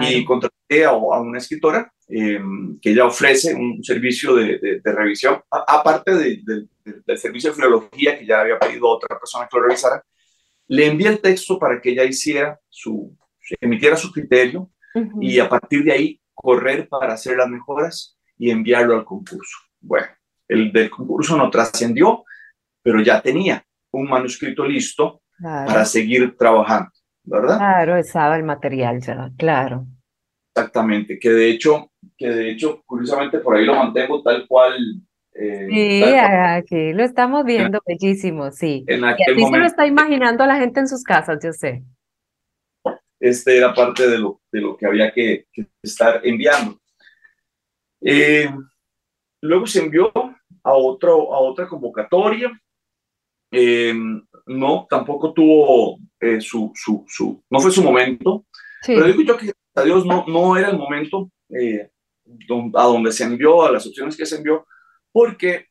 Y 0.00 0.24
contraté 0.24 0.84
a, 0.84 0.92
una 0.92 1.38
escritora 1.38 1.92
eh, 2.08 2.40
que 2.82 2.90
ella 2.90 3.06
ofrece 3.06 3.54
un 3.54 3.82
servicio 3.84 4.34
de, 4.34 4.80
revisión, 4.84 5.40
aparte 5.50 6.14
del 6.16 6.68
servicio 7.16 7.50
de 7.50 7.56
filología 7.56 8.18
que 8.18 8.26
ya 8.26 8.40
había 8.40 8.58
pedido 8.58 8.88
a 8.88 8.96
otra 8.96 9.18
persona 9.18 9.46
que 9.48 9.56
lo 9.56 9.64
revisara. 9.64 10.02
Le 10.66 10.86
envié 10.86 11.08
el 11.08 11.20
texto 11.20 11.58
para 11.58 11.80
que 11.80 11.90
ella 11.90 12.04
hiciera 12.04 12.58
su, 12.68 13.16
emitiera 13.60 13.96
su 13.96 14.10
criterio 14.10 14.70
y 15.20 15.38
a 15.38 15.48
partir 15.48 15.84
de 15.84 15.92
ahí 15.92 16.20
correr 16.34 16.88
para 16.88 17.14
hacer 17.14 17.36
las 17.36 17.48
mejoras 17.48 18.18
y 18.36 18.50
enviarlo 18.50 18.96
al 18.96 19.04
concurso. 19.04 19.58
Bueno, 19.80 20.08
el 20.48 20.72
del 20.72 20.90
concurso 20.90 21.36
no 21.36 21.50
trascendió, 21.50 22.24
pero 22.82 23.00
ya 23.00 23.20
tenía 23.20 23.64
un 23.92 24.08
manuscrito 24.08 24.64
listo 24.64 25.22
para 25.40 25.84
seguir 25.84 26.36
trabajando, 26.36 26.90
¿verdad? 27.22 27.58
Claro, 27.58 27.96
estaba 27.96 28.36
el 28.36 28.44
material 28.44 29.00
ya, 29.00 29.30
claro. 29.36 29.86
Exactamente, 30.54 31.18
que 31.18 31.30
de 31.30 31.50
hecho, 31.50 31.92
que 32.16 32.28
de 32.28 32.50
hecho, 32.50 32.82
curiosamente 32.84 33.38
por 33.38 33.56
ahí 33.56 33.64
lo 33.64 33.76
mantengo 33.76 34.22
tal 34.22 34.46
cual. 34.48 34.76
Eh, 35.34 35.66
sí, 35.70 36.02
aquí 36.02 36.92
lo 36.92 37.04
estamos 37.04 37.44
viendo, 37.44 37.80
bellísimo, 37.86 38.50
sí. 38.50 38.84
y 38.88 38.92
así 38.92 39.44
se 39.44 39.58
lo 39.58 39.66
está 39.66 39.86
imaginando 39.86 40.44
la 40.46 40.56
gente 40.56 40.80
en 40.80 40.88
sus 40.88 41.04
casas, 41.04 41.38
yo 41.42 41.52
sé. 41.52 41.84
Este 43.20 43.56
era 43.56 43.72
parte 43.72 44.08
de 44.08 44.18
lo, 44.18 44.40
de 44.50 44.60
lo 44.60 44.76
que 44.76 44.86
había 44.86 45.12
que, 45.12 45.46
estar 45.82 46.20
enviando. 46.24 46.80
Eh, 48.00 48.48
luego 49.40 49.66
se 49.66 49.80
envió 49.80 50.12
a, 50.68 50.74
otro, 50.74 51.34
a 51.34 51.38
otra 51.40 51.66
convocatoria. 51.66 52.50
Eh, 53.50 53.94
no, 54.46 54.86
tampoco 54.88 55.32
tuvo 55.32 55.98
eh, 56.20 56.40
su, 56.40 56.70
su, 56.74 57.04
su, 57.08 57.42
no 57.50 57.60
fue 57.60 57.70
su 57.70 57.82
momento. 57.82 58.44
Pero 58.86 59.06
digo 59.06 59.22
yo 59.22 59.36
que 59.36 59.52
a 59.74 59.82
Dios 59.82 60.04
no, 60.04 60.24
no 60.28 60.56
era 60.56 60.70
el 60.70 60.78
momento 60.78 61.30
eh, 61.48 61.90
a 62.74 62.84
donde 62.84 63.12
se 63.12 63.24
envió, 63.24 63.64
a 63.64 63.72
las 63.72 63.86
opciones 63.86 64.16
que 64.16 64.26
se 64.26 64.36
envió, 64.36 64.66
porque 65.10 65.66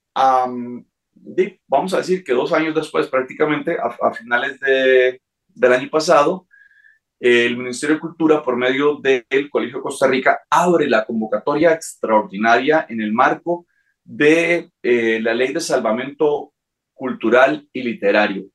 vamos 1.67 1.93
a 1.93 1.97
decir 1.97 2.23
que 2.23 2.33
dos 2.33 2.51
años 2.51 2.73
después, 2.73 3.07
prácticamente 3.07 3.77
a, 3.79 4.11
finales 4.13 4.59
de, 4.59 5.21
del 5.47 5.73
año 5.73 5.89
pasado, 5.89 6.47
el 7.19 7.57
Ministerio 7.57 7.95
de 7.95 8.01
Cultura, 8.01 8.43
por 8.43 8.57
medio 8.57 8.95
del 8.95 9.49
Colegio 9.49 9.81
Costa 9.81 10.07
Rica, 10.07 10.41
abre 10.49 10.87
la 10.87 11.05
convocatoria 11.05 11.73
extraordinaria 11.73 12.85
en 12.89 13.01
el 13.01 13.13
marco 13.13 13.65
de 14.07 14.71
eh, 14.81 15.19
la 15.21 15.33
ley 15.33 15.51
de 15.51 15.59
salvamento 15.59 16.53
cultural 16.93 17.67
y 17.73 17.83
literario. 17.83 18.45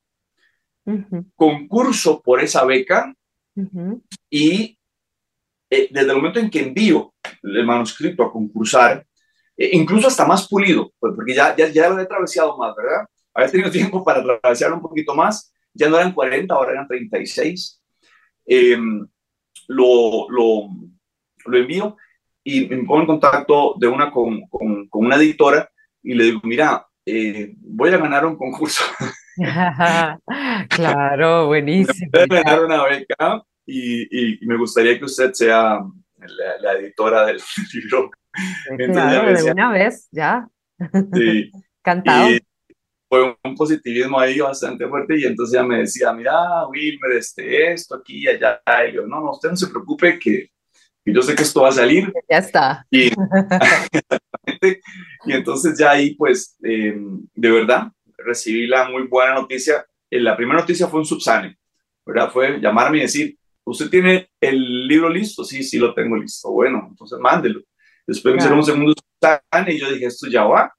Concurso 1.37 2.23
por 2.23 2.40
esa 2.40 2.64
beca 2.64 3.14
y 4.30 4.78
eh, 5.71 5.88
desde 5.90 6.11
el 6.11 6.16
momento 6.16 6.40
en 6.40 6.50
que 6.50 6.61
envío 6.61 7.14
el 7.42 7.66
manuscrito 7.66 8.25
a 8.25 8.32
concursar, 8.32 9.06
eh, 9.56 9.71
incluso 9.75 10.09
hasta 10.09 10.26
más 10.26 10.49
pulido, 10.49 10.90
pues, 10.99 11.12
porque 11.14 11.35
ya, 11.35 11.54
ya, 11.54 11.68
ya 11.68 11.90
lo 11.90 11.99
he 11.99 12.02
atravesado 12.02 12.56
más, 12.56 12.75
¿verdad? 12.75 13.06
Había 13.35 13.50
tenido 13.50 13.71
tiempo 13.71 14.02
para 14.02 14.21
atravesarlo 14.21 14.76
un 14.76 14.82
poquito 14.82 15.14
más, 15.14 15.52
ya 15.75 15.88
no 15.88 15.99
eran 15.99 16.12
40, 16.12 16.52
ahora 16.52 16.73
eran 16.73 16.88
36. 16.88 17.80
Em, 18.47 19.06
lo, 19.68 20.28
lo, 20.30 20.68
lo 21.44 21.59
envío 21.59 21.97
y 22.44 22.66
me 22.66 22.84
pongo 22.84 23.00
en 23.00 23.06
contacto 23.06 23.75
de 23.78 23.87
una 23.87 24.11
con, 24.11 24.42
con, 24.49 24.88
una 24.92 25.16
editora 25.16 25.70
y 26.02 26.14
le 26.14 26.25
digo, 26.25 26.40
mira, 26.44 26.87
eh, 27.06 27.54
voy 27.58 27.90
a 27.90 27.99
ganar 27.99 28.26
un 28.26 28.37
concurso. 28.37 28.84
claro, 30.68 31.46
buenísimo. 31.46 32.11
Voy 32.12 32.38
a 32.38 32.42
ganar 32.42 32.64
una 32.64 32.84
beca 32.84 33.42
y, 33.64 34.42
y, 34.42 34.46
me 34.46 34.56
gustaría 34.56 34.99
que 34.99 35.04
usted 35.04 35.32
sea 35.32 35.80
la, 36.61 36.72
editora 36.75 37.26
del 37.26 37.40
libro. 37.75 38.11
claro, 38.76 39.42
de 39.42 39.52
una 39.52 39.72
vez, 39.72 40.08
ya. 40.11 40.49
Sí. 41.14 41.50
Cantado. 41.82 42.30
Y 42.30 42.40
fue 43.08 43.37
un 43.44 43.54
positivismo 43.54 44.18
ahí 44.18 44.38
bastante 44.38 44.88
fuerte 44.88 45.18
y 45.18 45.25
entonces 45.25 45.54
ella 45.54 45.66
me 45.66 45.78
decía, 45.78 46.12
mira, 46.12 46.66
Wilmer, 46.68 47.12
este, 47.18 47.72
esto, 47.72 47.96
aquí, 47.96 48.26
allá. 48.26 48.62
Y 48.88 48.94
yo, 48.94 49.06
no, 49.06 49.20
no, 49.20 49.32
usted 49.32 49.50
no 49.50 49.56
se 49.56 49.66
preocupe 49.66 50.18
que 50.18 50.51
y 51.04 51.14
yo 51.14 51.23
sé 51.23 51.35
que 51.35 51.42
esto 51.42 51.62
va 51.62 51.68
a 51.68 51.73
salir. 51.73 52.12
Ya 52.28 52.38
está. 52.38 52.87
Y, 52.90 53.09
y 55.26 55.32
entonces 55.32 55.78
ya 55.78 55.90
ahí, 55.90 56.14
pues, 56.14 56.56
eh, 56.62 56.94
de 57.35 57.50
verdad, 57.50 57.90
recibí 58.18 58.66
la 58.66 58.88
muy 58.88 59.04
buena 59.04 59.35
noticia. 59.35 59.85
Eh, 60.11 60.21
la 60.21 60.37
primera 60.37 60.61
noticia 60.61 60.88
fue 60.88 61.00
un 61.00 61.06
subsane, 61.06 61.59
¿verdad? 62.06 62.30
Fue 62.30 62.61
llamarme 62.61 62.99
y 62.99 63.02
decir, 63.02 63.37
¿usted 63.64 63.90
tiene 63.90 64.30
el 64.40 64.87
libro 64.87 65.09
listo? 65.09 65.44
Sí, 65.44 65.62
sí, 65.62 65.78
lo 65.78 65.94
tengo 65.94 66.16
listo. 66.16 66.50
Bueno, 66.50 66.87
entonces 66.90 67.18
mándelo. 67.18 67.61
Después 68.06 68.35
me 68.35 68.38
hicieron 68.38 68.59
un 68.59 68.64
segundo 68.64 68.94
subsane 68.94 69.75
y 69.75 69.78
yo 69.78 69.90
dije, 69.90 70.06
esto 70.06 70.28
ya 70.28 70.44
va. 70.44 70.73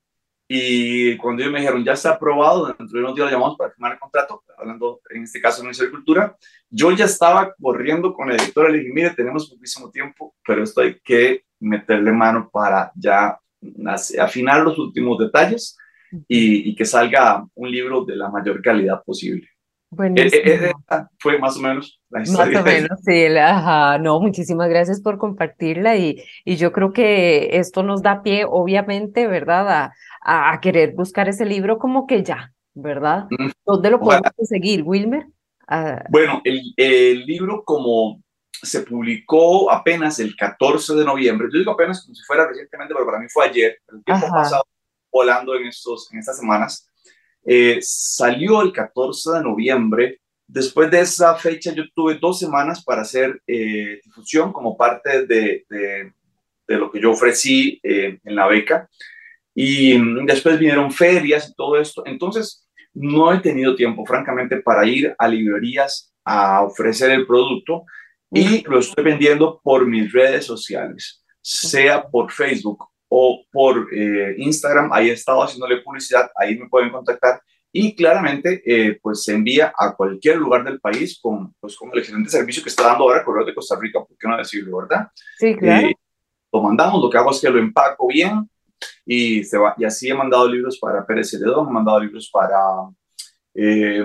Y 0.56 1.18
cuando 1.18 1.42
ellos 1.42 1.52
me 1.52 1.62
dijeron, 1.62 1.84
ya 1.84 1.94
está 1.94 2.12
aprobado, 2.12 2.68
dentro 2.68 2.88
de 2.88 3.00
unos 3.00 3.16
días 3.16 3.32
llamamos 3.32 3.58
para 3.58 3.72
firmar 3.72 3.94
el 3.94 3.98
contrato, 3.98 4.44
hablando 4.56 5.02
en 5.10 5.24
este 5.24 5.42
caso 5.42 5.58
de 5.58 5.64
Ministerio 5.64 5.90
de 5.90 5.96
Cultura, 5.96 6.38
yo 6.70 6.92
ya 6.92 7.06
estaba 7.06 7.56
corriendo 7.60 8.14
con 8.14 8.30
la 8.30 8.36
editora, 8.36 8.70
le 8.70 8.78
dije, 8.78 8.94
mire, 8.94 9.10
tenemos 9.16 9.50
poquísimo 9.50 9.90
tiempo, 9.90 10.36
pero 10.46 10.62
esto 10.62 10.82
hay 10.82 11.00
que 11.04 11.46
meterle 11.60 12.12
mano 12.12 12.52
para 12.54 12.92
ya 12.96 13.36
afinar 14.20 14.62
los 14.62 14.78
últimos 14.78 15.18
detalles 15.18 15.76
y, 16.28 16.70
y 16.70 16.76
que 16.76 16.86
salga 16.86 17.44
un 17.56 17.72
libro 17.72 18.06
de 18.06 18.16
la 18.16 18.30
mayor 18.30 18.62
calidad 18.62 19.02
posible. 19.04 19.50
Buenísimo. 19.96 20.42
Eh, 20.44 20.72
eh, 20.92 20.96
fue 21.20 21.38
más 21.40 21.58
o 21.58 21.62
menos 21.62 22.02
la 22.10 22.24
historia. 22.24 22.62
Más 22.62 22.62
o 22.62 22.66
menos, 22.66 23.00
sí. 23.04 23.26
Ajá, 23.38 23.98
no, 24.00 24.20
muchísimas 24.20 24.70
gracias 24.70 25.02
por 25.02 25.18
compartirla 25.18 25.96
y, 25.96 26.24
y 26.46 26.56
yo 26.56 26.72
creo 26.72 26.94
que 26.94 27.58
esto 27.58 27.84
nos 27.84 28.02
da 28.02 28.24
pie, 28.24 28.46
obviamente, 28.48 29.28
¿verdad? 29.28 29.94
A, 30.22 30.52
a, 30.52 30.60
querer 30.62 30.94
buscar 30.94 31.30
ese 31.30 31.46
libro 31.46 31.78
como 31.78 32.08
que 32.08 32.24
ya, 32.24 32.54
¿verdad? 32.74 33.28
¿Dónde 33.66 33.90
lo 33.90 34.00
podemos 34.00 34.32
conseguir, 34.36 34.84
Wilmer? 34.84 35.28
Ah, 35.68 36.04
bueno, 36.10 36.42
el, 36.44 36.74
el, 36.78 37.26
libro 37.26 37.64
como 37.64 38.22
se 38.52 38.82
publicó 38.82 39.72
apenas 39.72 40.20
el 40.20 40.36
14 40.36 40.96
de 40.96 41.06
noviembre, 41.06 41.48
yo 41.52 41.60
digo 41.60 41.72
apenas 41.72 42.04
como 42.04 42.16
si 42.16 42.24
fuera 42.24 42.48
recientemente, 42.48 42.94
pero 42.94 43.06
para 43.06 43.20
mí 43.20 43.28
fue 43.30 43.46
ayer, 43.46 43.78
el 43.92 44.04
tiempo 44.04 44.28
pasado 44.30 44.64
volando 45.12 45.56
en, 45.56 45.68
estos, 45.68 46.12
en 46.12 46.20
estas 46.20 46.38
semanas, 46.38 46.90
eh, 47.46 47.80
salió 47.82 48.62
el 48.62 48.72
14 48.72 49.32
de 49.32 49.44
noviembre. 49.44 50.20
Después 50.48 50.92
de 50.92 51.02
esa 51.02 51.36
fecha 51.36 51.74
yo 51.74 51.84
tuve 51.96 52.16
dos 52.16 52.40
semanas 52.40 52.84
para 52.84 53.02
hacer 53.02 53.42
eh, 53.48 54.00
difusión 54.04 54.54
como 54.54 54.78
parte 54.78 55.26
de, 55.26 55.66
de, 55.70 56.14
de, 56.68 56.78
lo 56.78 56.92
que 56.92 57.02
yo 57.02 57.12
ofrecí 57.12 57.80
eh, 57.84 58.20
en 58.24 58.36
la 58.36 58.48
beca. 58.48 58.90
Y 59.56 59.98
después 60.26 60.58
vinieron 60.58 60.92
ferias 60.92 61.50
y 61.50 61.54
todo 61.54 61.80
esto. 61.80 62.04
Entonces, 62.06 62.68
no 62.94 63.34
he 63.34 63.40
tenido 63.40 63.76
tiempo, 63.76 64.06
francamente, 64.06 64.58
para 64.62 64.86
ir 64.86 65.16
a 65.18 65.28
librerías 65.28 66.14
a 66.26 66.64
ofrecer 66.64 67.12
el 67.12 67.28
producto 67.28 67.86
y 68.32 68.64
lo 68.64 68.80
estoy 68.80 69.04
vendiendo 69.04 69.60
por 69.64 69.86
mis 69.86 70.12
redes 70.12 70.46
sociales, 70.46 71.24
sea 71.42 72.04
por 72.04 72.32
Facebook 72.32 72.88
o 73.16 73.46
por 73.52 73.90
eh, 73.94 74.34
Instagram. 74.40 74.92
Ahí 74.92 75.10
he 75.12 75.14
estado 75.14 75.44
haciéndole 75.44 75.82
publicidad, 75.82 76.32
ahí 76.36 76.58
me 76.58 76.68
pueden 76.68 76.90
contactar 76.90 77.40
y 77.72 77.96
claramente 77.96 78.64
eh, 78.66 79.00
pues 79.00 79.24
se 79.24 79.36
envía 79.36 79.72
a 79.78 79.96
cualquier 79.96 80.38
lugar 80.38 80.64
del 80.64 80.80
país 80.80 81.20
con, 81.22 81.54
pues, 81.60 81.76
con 81.76 81.92
el 81.94 82.00
excelente 82.00 82.32
servicio 82.32 82.64
que 82.64 82.70
está 82.70 82.84
dando 82.84 83.04
ahora 83.04 83.24
Correo 83.24 83.46
de 83.46 83.54
Costa 83.54 83.78
Rica, 83.80 84.00
¿por 84.00 84.18
qué 84.18 84.28
no 84.28 84.36
decirlo, 84.36 84.78
verdad? 84.78 85.10
Sí, 85.38 85.56
claro. 85.56 85.88
Eh, 85.88 85.96
lo 86.52 86.62
mandamos, 86.64 87.04
lo 87.04 87.10
que 87.10 87.18
hago 87.20 87.30
es 87.30 87.40
que 87.40 87.50
lo 87.52 87.60
empaco 87.60 88.08
bien, 88.08 88.50
y, 89.06 89.44
se 89.44 89.60
va, 89.60 89.76
y 89.78 89.86
así 89.86 90.10
he 90.10 90.14
mandado 90.14 90.48
libros 90.48 90.80
para 90.80 91.06
Pérez 91.06 91.30
Celedón, 91.30 91.68
he 91.70 91.72
mandado 91.72 92.00
libros 92.00 92.30
para, 92.32 92.58
eh, 93.54 94.04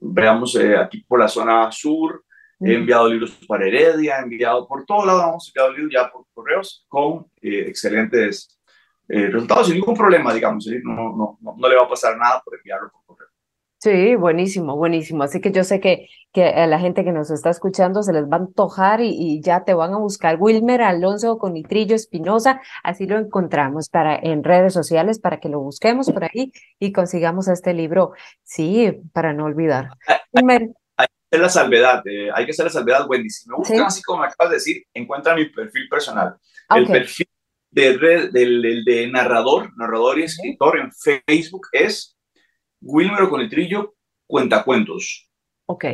veamos, 0.00 0.56
eh, 0.56 0.76
aquí 0.78 1.04
por 1.06 1.20
la 1.20 1.28
zona 1.28 1.70
sur, 1.70 2.24
he 2.60 2.74
enviado 2.74 3.08
libros 3.08 3.38
para 3.48 3.66
Heredia, 3.66 4.18
he 4.18 4.22
enviado 4.22 4.68
por 4.68 4.84
todo 4.84 5.06
lado, 5.06 5.30
hemos 5.30 5.48
enviado 5.48 5.72
libros 5.72 5.92
ya 5.92 6.10
por 6.10 6.26
correos 6.32 6.84
con 6.88 7.26
eh, 7.40 7.64
excelentes 7.68 8.60
resultados 9.08 9.66
sin 9.66 9.76
ningún 9.76 9.96
problema, 9.96 10.32
digamos, 10.32 10.68
no, 10.84 10.94
no, 11.16 11.38
no, 11.40 11.56
no, 11.56 11.68
le 11.68 11.74
va 11.74 11.82
a 11.82 11.88
pasar 11.88 12.16
nada 12.16 12.40
por 12.44 12.54
enviarlo 12.54 12.92
por 12.92 13.04
correo. 13.06 13.30
Sí, 13.82 14.14
buenísimo, 14.14 14.76
buenísimo. 14.76 15.22
Así 15.22 15.40
que 15.40 15.52
yo 15.52 15.64
sé 15.64 15.80
que, 15.80 16.06
que 16.32 16.44
a 16.44 16.66
la 16.66 16.78
gente 16.78 17.02
que 17.02 17.12
nos 17.12 17.30
está 17.30 17.48
escuchando 17.48 18.02
se 18.02 18.12
les 18.12 18.24
va 18.24 18.36
a 18.36 18.40
antojar 18.40 19.00
y, 19.00 19.08
y 19.18 19.40
ya 19.40 19.64
te 19.64 19.72
van 19.72 19.94
a 19.94 19.96
buscar 19.96 20.36
Wilmer 20.38 20.82
Alonso 20.82 21.38
con 21.38 21.54
Nitrillo 21.54 21.96
Espinosa. 21.96 22.60
Así 22.84 23.06
lo 23.06 23.16
encontramos 23.16 23.88
para, 23.88 24.16
en 24.16 24.44
redes 24.44 24.74
sociales 24.74 25.18
para 25.18 25.40
que 25.40 25.48
lo 25.48 25.60
busquemos 25.60 26.12
por 26.12 26.24
ahí 26.24 26.52
y 26.78 26.92
consigamos 26.92 27.48
este 27.48 27.72
libro. 27.72 28.12
Sí, 28.42 29.00
para 29.14 29.32
no 29.32 29.46
olvidar. 29.46 29.88
Wilmer. 30.34 30.72
Hacer 31.30 31.40
la 31.40 31.48
salvedad, 31.48 32.02
eh, 32.06 32.28
hay 32.34 32.44
que 32.44 32.50
hacer 32.50 32.64
la 32.64 32.72
salvedad, 32.72 33.06
Wendy. 33.08 33.30
Si 33.30 33.48
me 33.48 33.56
buscan 33.56 33.76
¿Sí? 33.76 33.82
así 33.84 34.02
como 34.02 34.20
me 34.20 34.26
acabas 34.26 34.50
de 34.50 34.56
decir, 34.56 34.82
encuentra 34.92 35.36
mi 35.36 35.44
perfil 35.46 35.88
personal. 35.88 36.36
Okay. 36.68 36.82
El 36.82 36.88
perfil 36.90 37.26
de, 37.70 37.96
red, 37.96 38.30
del, 38.32 38.84
de 38.84 39.08
narrador, 39.08 39.70
narrador 39.76 40.18
y 40.18 40.24
escritor 40.24 40.78
en 40.78 40.90
Facebook 40.92 41.68
es 41.72 42.16
Wilmer 42.80 43.28
con 43.28 43.40
el 43.40 43.48
trillo 43.48 43.94
cuentacuentos. 44.26 45.28
Ok. 45.66 45.84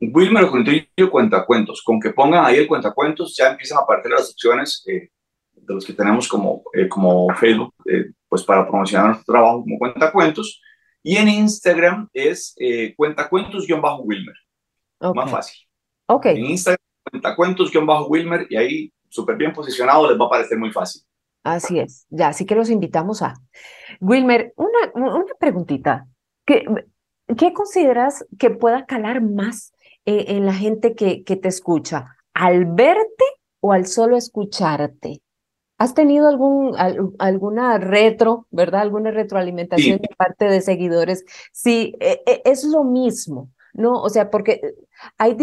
Wilmer 0.00 0.46
con 0.48 0.60
el 0.60 0.64
trillo 0.64 1.10
cuentacuentos. 1.10 1.82
Con 1.82 2.00
que 2.00 2.10
pongan 2.10 2.44
ahí 2.44 2.56
el 2.56 2.66
cuentacuentos 2.66 3.36
ya 3.36 3.50
empiezan 3.50 3.78
a 3.78 3.82
aparecer 3.82 4.12
las 4.12 4.30
opciones 4.30 4.82
eh, 4.86 5.10
de 5.52 5.74
los 5.74 5.84
que 5.84 5.92
tenemos 5.92 6.28
como, 6.28 6.62
eh, 6.72 6.88
como 6.88 7.32
Facebook, 7.34 7.74
eh, 7.86 8.10
pues 8.28 8.42
para 8.42 8.66
promocionar 8.66 9.08
nuestro 9.08 9.32
trabajo 9.32 9.60
como 9.62 9.78
cuentacuentos. 9.78 10.60
Y 11.02 11.16
en 11.16 11.28
Instagram 11.28 12.08
es 12.14 12.54
cuentacuentos-wilmer. 12.96 14.34
Okay. 15.04 15.22
Más 15.22 15.30
fácil. 15.30 15.58
Ok. 16.06 16.26
En 16.26 16.46
Instagram 16.46 16.78
cuentacuentos-wilmer 17.10 18.46
y 18.48 18.56
ahí 18.56 18.92
súper 19.08 19.36
bien 19.36 19.52
posicionado 19.52 20.08
les 20.08 20.18
va 20.18 20.26
a 20.26 20.30
parecer 20.30 20.58
muy 20.58 20.72
fácil. 20.72 21.02
Así 21.42 21.78
es, 21.78 22.06
ya, 22.08 22.28
así 22.28 22.46
que 22.46 22.54
los 22.54 22.70
invitamos 22.70 23.20
a. 23.20 23.34
Wilmer, 24.00 24.54
una, 24.56 24.92
una 24.94 25.34
preguntita. 25.38 26.06
¿Qué, 26.46 26.64
¿Qué 27.36 27.52
consideras 27.52 28.24
que 28.38 28.48
pueda 28.48 28.86
calar 28.86 29.20
más 29.20 29.74
eh, 30.06 30.24
en 30.28 30.46
la 30.46 30.54
gente 30.54 30.94
que, 30.94 31.22
que 31.22 31.36
te 31.36 31.48
escucha? 31.48 32.16
¿Al 32.32 32.64
verte 32.64 33.24
o 33.60 33.72
al 33.72 33.86
solo 33.86 34.16
escucharte? 34.16 35.20
¿Has 35.76 35.92
tenido 35.92 36.28
algún, 36.28 36.76
al, 36.76 37.10
alguna 37.18 37.76
retro, 37.78 38.46
verdad? 38.50 38.80
¿Alguna 38.80 39.10
retroalimentación 39.10 39.98
sí. 39.98 40.02
de 40.02 40.16
parte 40.16 40.46
de 40.46 40.60
seguidores? 40.60 41.24
Sí, 41.52 41.94
eh, 42.00 42.22
eh, 42.26 42.42
es 42.44 42.64
lo 42.64 42.84
mismo, 42.84 43.50
¿no? 43.74 44.00
O 44.00 44.08
sea, 44.08 44.30
porque 44.30 44.60
hay, 45.18 45.36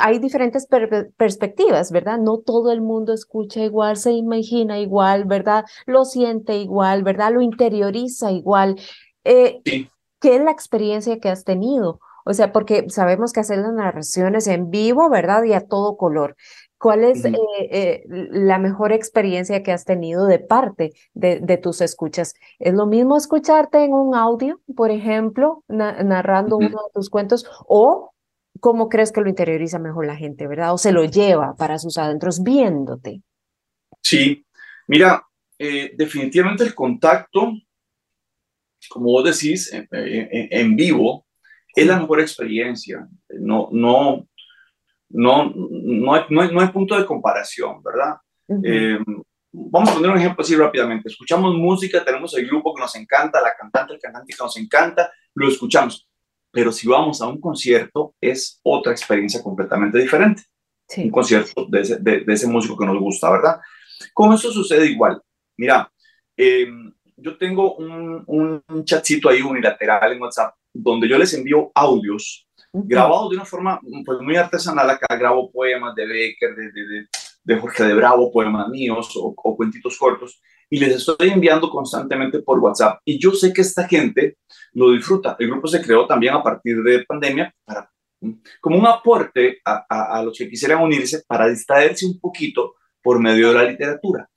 hay 0.00 0.18
diferentes 0.18 0.66
per 0.66 1.12
perspectivas, 1.16 1.90
¿verdad? 1.90 2.18
No 2.18 2.38
todo 2.38 2.72
el 2.72 2.82
mundo 2.82 3.12
escucha 3.12 3.62
igual, 3.62 3.96
se 3.96 4.12
imagina 4.12 4.78
igual, 4.78 5.24
¿verdad? 5.24 5.64
Lo 5.86 6.04
siente 6.04 6.56
igual, 6.56 7.02
¿verdad? 7.02 7.32
Lo 7.32 7.40
interioriza 7.40 8.30
igual. 8.32 8.78
Eh, 9.24 9.60
sí. 9.64 9.88
¿Qué 10.20 10.36
es 10.36 10.42
la 10.42 10.50
experiencia 10.50 11.18
que 11.18 11.28
has 11.28 11.44
tenido? 11.44 12.00
O 12.24 12.34
sea, 12.34 12.52
porque 12.52 12.86
sabemos 12.88 13.32
que 13.32 13.40
hacer 13.40 13.58
las 13.58 13.72
narraciones 13.72 14.48
en 14.48 14.70
vivo, 14.70 15.08
¿verdad? 15.08 15.44
Y 15.44 15.52
a 15.52 15.60
todo 15.60 15.96
color. 15.96 16.36
¿Cuál 16.78 17.04
es 17.04 17.24
eh, 17.24 17.32
eh, 17.70 18.04
la 18.06 18.58
mejor 18.58 18.92
experiencia 18.92 19.62
que 19.62 19.72
has 19.72 19.84
tenido 19.84 20.26
de 20.26 20.38
parte 20.38 20.92
de, 21.14 21.40
de, 21.40 21.56
tus 21.56 21.80
escuchas? 21.80 22.34
¿Es 22.58 22.74
lo 22.74 22.86
mismo 22.86 23.16
escucharte 23.16 23.82
en 23.82 23.94
un 23.94 24.14
audio, 24.14 24.60
por 24.76 24.90
ejemplo, 24.90 25.64
na 25.68 26.02
narrando 26.02 26.56
uh 26.56 26.60
-huh. 26.60 26.66
uno 26.66 26.82
de 26.82 26.92
tus 26.92 27.08
cuentos, 27.08 27.46
o 27.66 28.12
cómo 28.60 28.88
crees 28.88 29.10
que 29.10 29.22
lo 29.22 29.28
interioriza 29.28 29.78
mejor 29.78 30.06
la 30.06 30.16
gente, 30.16 30.46
verdad? 30.46 30.74
O 30.74 30.78
se 30.78 30.92
lo 30.92 31.04
lleva 31.04 31.56
para 31.56 31.78
sus 31.78 31.96
adentros 31.96 32.42
viéndote. 32.42 33.22
Sí, 34.02 34.44
mira, 34.86 35.26
eh, 35.58 35.92
definitivamente 35.96 36.62
el 36.64 36.74
contacto, 36.74 37.52
como 38.90 39.06
vos 39.06 39.24
decís, 39.24 39.72
en, 39.72 39.88
en, 39.90 40.48
en 40.50 40.76
vivo, 40.76 41.26
es 41.74 41.86
la 41.86 41.98
mejor 41.98 42.20
experiencia. 42.20 43.08
No, 43.30 43.70
no, 43.72 44.26
no, 45.10 45.52
no, 45.54 46.14
hay, 46.14 46.22
no, 46.28 46.42
hay, 46.42 46.52
no 46.52 46.60
hay 46.60 46.68
punto 46.68 46.98
de 46.98 47.06
comparación, 47.06 47.82
¿verdad? 47.82 48.16
Uh 48.48 48.56
-huh. 48.56 48.62
eh, 48.64 49.22
vamos 49.52 49.90
a 49.90 49.94
poner 49.94 50.10
un 50.10 50.18
ejemplo 50.18 50.42
así 50.42 50.54
rápidamente. 50.54 51.08
Escuchamos 51.08 51.54
música, 51.54 52.04
tenemos 52.04 52.36
el 52.36 52.46
grupo 52.46 52.74
que 52.74 52.80
nos 52.80 52.94
encanta, 52.96 53.40
la 53.40 53.54
cantante, 53.58 53.94
el 53.94 54.00
cantante 54.00 54.32
que 54.32 54.42
nos 54.42 54.56
encanta, 54.56 55.10
lo 55.34 55.48
escuchamos. 55.48 56.08
Pero 56.50 56.72
si 56.72 56.88
vamos 56.88 57.20
a 57.20 57.26
un 57.26 57.40
concierto, 57.40 58.14
es 58.20 58.60
otra 58.62 58.92
experiencia 58.92 59.42
completamente 59.42 59.98
diferente. 59.98 60.42
Sí. 60.88 61.04
Un 61.04 61.10
concierto 61.10 61.66
de 61.68 61.80
ese, 61.80 61.96
de, 61.98 62.20
de 62.20 62.32
ese, 62.32 62.46
músico 62.46 62.76
que 62.76 62.86
nos 62.86 62.98
gusta, 62.98 63.30
¿verdad? 63.30 63.60
Con 64.14 64.32
eso 64.32 64.52
sucede 64.52 64.86
igual. 64.86 65.20
Mira, 65.56 65.90
eh, 66.36 66.68
yo 67.16 67.36
tengo 67.36 67.74
un, 67.76 68.22
un 68.26 68.84
chatcito 68.84 69.28
ahí 69.28 69.42
unilateral 69.42 70.12
en 70.12 70.22
WhatsApp 70.22 70.54
donde 70.72 71.08
yo 71.08 71.18
les 71.18 71.32
envío 71.34 71.72
audios 71.74 72.45
grabados 72.72 73.30
de 73.30 73.36
una 73.36 73.44
forma 73.44 73.80
pues, 74.04 74.20
muy 74.20 74.36
artesanal. 74.36 74.88
Acá 74.90 75.16
grabo 75.16 75.50
poemas 75.50 75.94
de 75.94 76.06
Becker, 76.06 76.54
de, 76.54 76.72
de, 76.72 77.06
de 77.44 77.60
Jorge 77.60 77.84
de 77.84 77.94
Bravo, 77.94 78.32
poemas 78.32 78.68
míos 78.68 79.16
o, 79.16 79.34
o, 79.36 79.56
cuentitos 79.56 79.96
cortos, 79.98 80.40
y 80.68 80.78
les 80.78 80.96
estoy 80.96 81.30
enviando 81.30 81.70
constantemente 81.70 82.40
por 82.40 82.58
WhatsApp. 82.58 83.00
Y 83.04 83.18
yo 83.18 83.32
sé 83.32 83.52
que 83.52 83.62
esta 83.62 83.86
gente 83.86 84.38
lo 84.72 84.90
disfruta. 84.90 85.36
El 85.38 85.48
grupo 85.48 85.68
se 85.68 85.80
creó 85.80 86.06
también 86.06 86.34
a 86.34 86.42
partir 86.42 86.82
de 86.82 87.04
pandemia 87.04 87.54
para, 87.64 87.90
como 88.60 88.78
un 88.78 88.86
aporte 88.86 89.60
a, 89.64 89.86
a, 89.88 90.18
a 90.18 90.22
los 90.22 90.36
que 90.36 90.48
quisieran 90.48 90.82
unirse 90.82 91.22
para 91.26 91.48
distraerse 91.48 92.06
un 92.06 92.18
poquito 92.18 92.74
por 93.02 93.20
medio 93.20 93.48
de 93.48 93.54
la 93.54 93.64
literatura. 93.64 94.28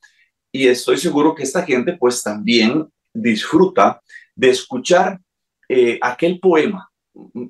Y 0.51 0.67
estoy 0.67 0.97
seguro 0.97 1.35
que 1.35 1.43
esta 1.43 1.63
gente 1.63 1.97
pues 1.97 2.21
también 2.23 2.87
disfruta 3.13 4.01
de 4.35 4.49
escuchar 4.49 5.19
eh, 5.67 5.99
aquel 6.01 6.39
poema. 6.39 6.89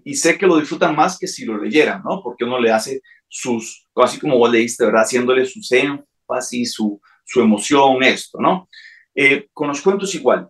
Y 0.03 0.15
sé 0.15 0.37
que 0.37 0.47
lo 0.47 0.57
disfrutan 0.57 0.95
más 0.95 1.17
que 1.17 1.27
si 1.27 1.45
lo 1.45 1.57
leyeran, 1.57 2.01
¿no? 2.03 2.21
Porque 2.23 2.43
uno 2.43 2.59
le 2.59 2.71
hace 2.71 3.01
sus, 3.27 3.87
así 3.95 4.19
como 4.19 4.37
vos 4.37 4.51
leíste, 4.51 4.85
¿verdad? 4.85 5.03
Haciéndole 5.03 5.45
sus 5.45 5.71
énfasis, 5.71 6.73
su, 6.73 6.99
su 7.23 7.41
emoción, 7.41 8.03
esto, 8.03 8.39
¿no? 8.39 8.69
Eh, 9.13 9.47
con 9.53 9.67
los 9.67 9.81
cuentos 9.81 10.13
igual. 10.15 10.49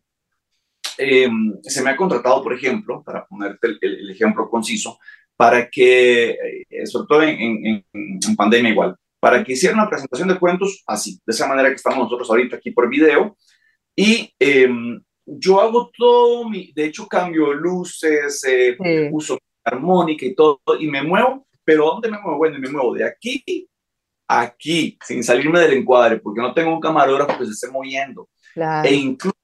Em, 0.97 1.55
se 1.63 1.81
me 1.81 1.91
ha 1.91 1.97
contratado, 1.97 2.43
por 2.43 2.53
ejemplo, 2.53 3.03
para 3.03 3.25
ponerte 3.25 3.67
el, 3.81 4.09
ejemplo 4.11 4.49
conciso, 4.49 4.99
para 5.35 5.69
que, 5.69 6.31
eh, 6.69 6.85
sobre 6.85 7.07
todo 7.07 7.23
en, 7.23 7.83
en, 7.93 8.35
pandemia 8.35 8.71
igual, 8.71 8.95
para 9.19 9.43
que 9.43 9.53
hiciera 9.53 9.75
una 9.75 9.89
presentación 9.89 10.27
de 10.27 10.37
cuentos 10.37 10.83
así, 10.85 11.19
de 11.25 11.31
esa 11.33 11.47
manera 11.47 11.69
que 11.69 11.75
estamos 11.75 11.99
nosotros 11.99 12.29
ahorita 12.29 12.57
aquí 12.57 12.71
por 12.71 12.89
video. 12.89 13.37
Y 13.95 14.33
em, 14.39 15.01
yo 15.37 15.61
hago 15.61 15.91
todo, 15.97 16.49
mi, 16.49 16.71
de 16.73 16.85
hecho 16.85 17.07
cambio 17.07 17.53
luces, 17.53 18.43
eh, 18.45 18.77
uso 19.11 19.37
armónica 19.63 20.25
y 20.25 20.33
todo, 20.33 20.59
y 20.79 20.87
me 20.87 21.03
muevo, 21.03 21.47
pero 21.63 21.85
¿dónde 21.85 22.09
me 22.09 22.19
muevo? 22.19 22.37
Bueno, 22.37 22.59
me 22.59 22.69
muevo 22.69 22.93
de 22.93 23.05
aquí 23.05 23.69
aquí, 24.29 24.97
sin 25.03 25.23
salirme 25.23 25.59
del 25.59 25.73
encuadre, 25.73 26.19
porque 26.19 26.39
no 26.39 26.53
tengo 26.53 26.71
un 26.73 26.79
camarógrafo 26.79 27.37
que 27.39 27.45
se 27.45 27.51
esté 27.51 27.67
moviendo. 27.71 28.29
E 28.83 28.93
incluso, 28.93 29.35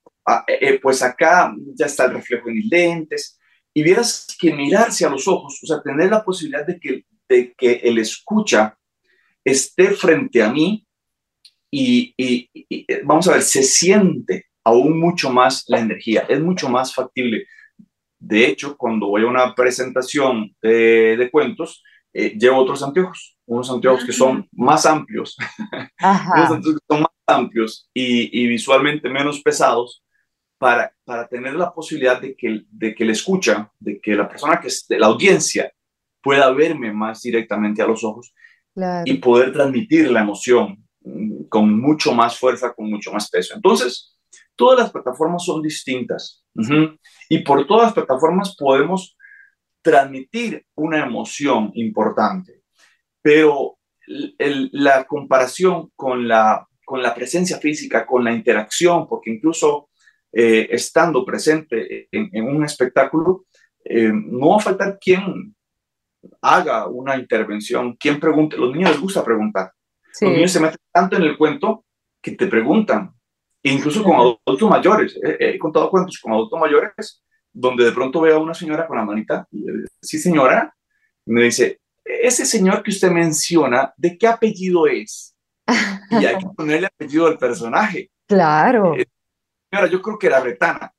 eh, 0.47 0.57
eh, 0.61 0.79
pues 0.79 1.01
acá 1.01 1.53
ya 1.73 1.87
está 1.87 2.05
el 2.05 2.13
reflejo 2.13 2.49
en 2.49 2.55
mis 2.55 2.69
lentes, 2.69 3.39
y 3.73 3.81
vieras 3.81 4.27
que 4.39 4.53
mirarse 4.53 5.05
a 5.05 5.09
los 5.09 5.27
ojos, 5.27 5.59
o 5.61 5.65
sea, 5.65 5.81
tener 5.81 6.11
la 6.11 6.23
posibilidad 6.23 6.65
de 6.65 6.79
que, 6.79 7.05
de 7.27 7.53
que 7.57 7.73
el 7.83 7.97
escucha 7.97 8.77
esté 9.43 9.91
frente 9.91 10.41
a 10.41 10.51
mí 10.51 10.85
y, 11.71 12.13
y, 12.15 12.49
eh, 12.87 13.01
vamos 13.03 13.27
a 13.27 13.33
ver, 13.33 13.41
se 13.41 13.63
siente 13.63 14.45
aún 14.65 14.99
mucho 14.99 15.31
más 15.31 15.63
la 15.67 15.79
energía, 15.79 16.25
es 16.27 16.41
mucho 16.41 16.67
más 16.67 16.93
factible. 16.93 17.45
De 18.19 18.47
hecho, 18.47 18.75
cuando 18.75 19.07
voy 19.07 19.23
a 19.23 19.27
una 19.27 19.53
presentación 19.55 20.55
de, 20.61 21.15
de 21.15 21.31
cuentos, 21.31 21.83
llevo 22.13 22.57
otros 22.57 22.81
anteojos, 22.81 23.37
unos 23.45 23.69
anteojos 23.69 24.05
que 24.05 24.13
son 24.13 24.47
más 24.51 24.85
amplios, 24.85 25.37
unos 26.01 26.51
anteojos 26.51 26.81
que 26.81 26.95
son 26.95 27.01
más 27.01 27.11
amplios 27.27 27.89
y, 27.93 28.41
y, 28.41 28.47
visualmente 28.47 29.09
menos 29.09 29.41
pesados, 29.41 30.03
para, 30.57 30.93
para 31.03 31.27
tener 31.27 31.53
la 31.53 31.73
posibilidad 31.73 32.19
de 32.19 32.35
que, 32.35 32.61
de 32.69 32.95
que 32.95 33.05
le 33.05 33.11
escucha, 33.11 33.71
de 33.79 33.99
que 33.99 34.15
la 34.15 34.27
persona 34.27 34.59
que 34.59 34.69
esté, 34.69 34.97
la 34.97 35.07
audiencia, 35.07 35.71
pueda 36.21 36.49
verme 36.51 36.91
más 36.91 37.21
directamente 37.21 37.81
a 37.81 37.87
los 37.87 38.03
ojos 38.03 38.33
y 39.05 39.13
poder 39.15 39.53
transmitir 39.53 40.09
la 40.09 40.21
emoción 40.21 40.83
mm, 41.01 41.43
con 41.49 41.79
mucho 41.79 42.13
más 42.13 42.39
fuerza, 42.39 42.73
con 42.73 42.89
mucho 42.89 43.11
más 43.11 43.29
peso. 43.29 43.53
Entonces, 43.53 44.14
todas 44.55 44.79
las 44.79 44.91
plataformas 44.91 45.43
son 45.45 45.61
distintas. 45.61 46.43
Y 47.29 47.39
por 47.39 47.67
todas 47.67 47.85
las 47.85 47.93
plataformas 47.93 48.55
podemos 48.55 49.17
transmitir 49.81 50.65
una 50.75 51.03
emoción 51.03 51.71
importante, 51.73 52.63
pero 53.21 53.77
la 54.07 55.05
comparación 55.05 55.91
con 55.95 56.27
la, 56.27 56.67
con 56.85 57.01
la 57.01 57.13
presencia 57.13 57.57
física, 57.57 58.05
con 58.05 58.23
la 58.23 58.31
interacción, 58.31 59.07
porque 59.07 59.31
incluso 59.31 59.89
eh, 60.31 60.67
estando 60.71 61.25
presente 61.25 62.07
en, 62.11 62.43
un 62.43 62.63
espectáculo, 62.63 63.45
eh, 63.83 64.11
no 64.13 64.49
va 64.49 64.57
a 64.57 64.59
faltar 64.59 64.97
quien 64.99 65.55
haga 66.41 66.87
una 66.87 67.15
intervención, 67.15 67.95
quien 67.95 68.19
pregunte. 68.19 68.57
Los 68.57 68.73
niños 68.73 68.91
les 68.91 68.99
gusta 68.99 69.23
preguntar. 69.23 69.71
Los 70.21 70.31
niños 70.31 70.51
se 70.51 70.59
meten 70.59 70.79
tanto 70.91 71.15
en 71.15 71.23
el 71.23 71.37
cuento 71.37 71.85
que 72.21 72.31
te 72.31 72.47
preguntan, 72.47 73.14
incluso 73.71 74.03
con 74.03 74.15
adultos 74.15 74.69
mayores. 74.69 75.19
he 75.39 75.57
contado 75.57 75.89
cuentos 75.89 76.19
con 76.21 76.33
adultos 76.33 76.59
mayores 76.59 77.23
donde 77.55 77.85
de 77.85 77.91
pronto 77.93 78.19
veo 78.19 78.35
a 78.35 78.41
una 78.41 78.53
señora 78.53 78.85
con 78.85 78.97
la 78.97 79.05
manita, 79.05 79.47
y 79.49 79.63
sí 80.01 80.19
señora, 80.19 80.75
me 81.25 81.43
dice, 81.43 81.79
ese 82.03 82.45
señor 82.45 82.83
que 82.83 82.91
usted 82.91 83.09
menciona, 83.09 83.93
¿de 83.95 84.17
qué 84.17 84.27
apellido 84.27 84.85
es? 84.85 85.33
Y 86.11 86.25
hay 86.25 86.37
que 86.37 86.45
ponerle 86.55 86.87
apellido 86.87 87.27
al 87.27 87.37
personaje. 87.37 88.11
Claro. 88.27 88.95
Eh, 88.95 89.07
señora, 89.71 89.89
yo 89.89 90.01
creo 90.01 90.19
que 90.19 90.27
era 90.27 90.41
Retana. 90.41 90.91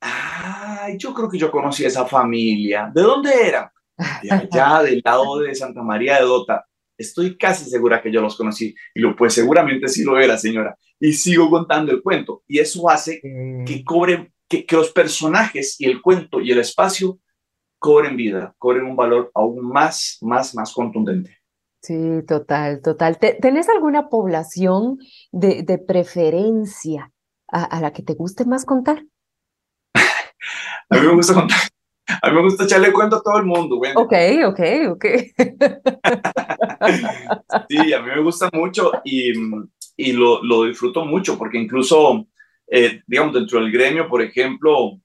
Ay, 0.00 0.98
yo 0.98 1.14
creo 1.14 1.30
que 1.30 1.38
yo 1.38 1.52
conocí 1.52 1.84
a 1.84 1.88
esa 1.88 2.04
familia. 2.04 2.90
¿De 2.92 3.02
dónde 3.02 3.30
era? 3.48 3.72
De 4.22 4.32
allá, 4.32 4.82
del 4.82 5.00
lado 5.04 5.38
de 5.38 5.54
Santa 5.54 5.82
María 5.82 6.16
de 6.16 6.22
Dota. 6.22 6.66
Estoy 7.02 7.36
casi 7.36 7.68
segura 7.68 8.02
que 8.02 8.12
yo 8.12 8.20
los 8.20 8.36
conocí. 8.36 8.74
Y 8.94 9.00
lo, 9.00 9.14
pues 9.14 9.34
seguramente 9.34 9.88
sí 9.88 10.04
lo 10.04 10.18
era, 10.18 10.38
señora. 10.38 10.76
Y 10.98 11.12
sigo 11.12 11.50
contando 11.50 11.92
el 11.92 12.02
cuento. 12.02 12.42
Y 12.48 12.58
eso 12.58 12.88
hace 12.88 13.20
que 13.66 13.84
cobre 13.84 14.32
que, 14.48 14.66
los 14.70 14.90
personajes 14.92 15.76
y 15.78 15.86
el 15.86 16.00
cuento 16.00 16.40
y 16.40 16.52
el 16.52 16.58
espacio 16.58 17.18
cobren 17.78 18.16
vida, 18.16 18.54
cobren 18.58 18.84
un 18.84 18.96
valor 18.96 19.30
aún 19.34 19.66
más, 19.66 20.18
más, 20.20 20.54
más 20.54 20.72
contundente. 20.72 21.38
Sí, 21.82 21.98
total, 22.28 22.80
total. 22.80 23.18
¿Tenés 23.18 23.68
alguna 23.68 24.08
población 24.08 24.98
de, 25.32 25.64
de 25.64 25.78
preferencia 25.78 27.10
a, 27.48 27.80
la 27.80 27.92
que 27.92 28.02
te 28.02 28.14
guste 28.14 28.44
más 28.44 28.64
contar? 28.64 29.04
a 29.94 30.96
mí 30.96 31.06
me 31.06 31.14
gusta 31.14 31.34
contar. 31.34 31.58
A 32.22 32.30
mí 32.30 32.36
me 32.36 32.42
gusta 32.42 32.64
echarle 32.64 32.92
cuento 32.92 33.16
a 33.16 33.22
todo 33.22 33.38
el 33.38 33.44
mundo, 33.44 33.76
güey. 33.76 33.92
Ok, 33.96 34.12
ok, 34.46 34.60
ok. 34.90 35.04
sí, 37.68 37.92
a 37.92 38.00
mí 38.00 38.08
me 38.14 38.22
gusta 38.22 38.48
mucho 38.52 38.92
y, 39.04 39.32
y 39.96 40.12
lo, 40.12 40.42
lo 40.42 40.64
disfruto 40.64 41.04
mucho 41.04 41.36
porque 41.36 41.58
incluso 41.58 42.26
eh, 42.74 43.02
digamos, 43.06 43.34
dentro 43.34 43.60
del 43.60 43.70
gremio, 43.70 44.08
por 44.08 44.22
ejemplo, 44.22 44.98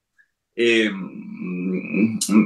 eh, 0.56 0.90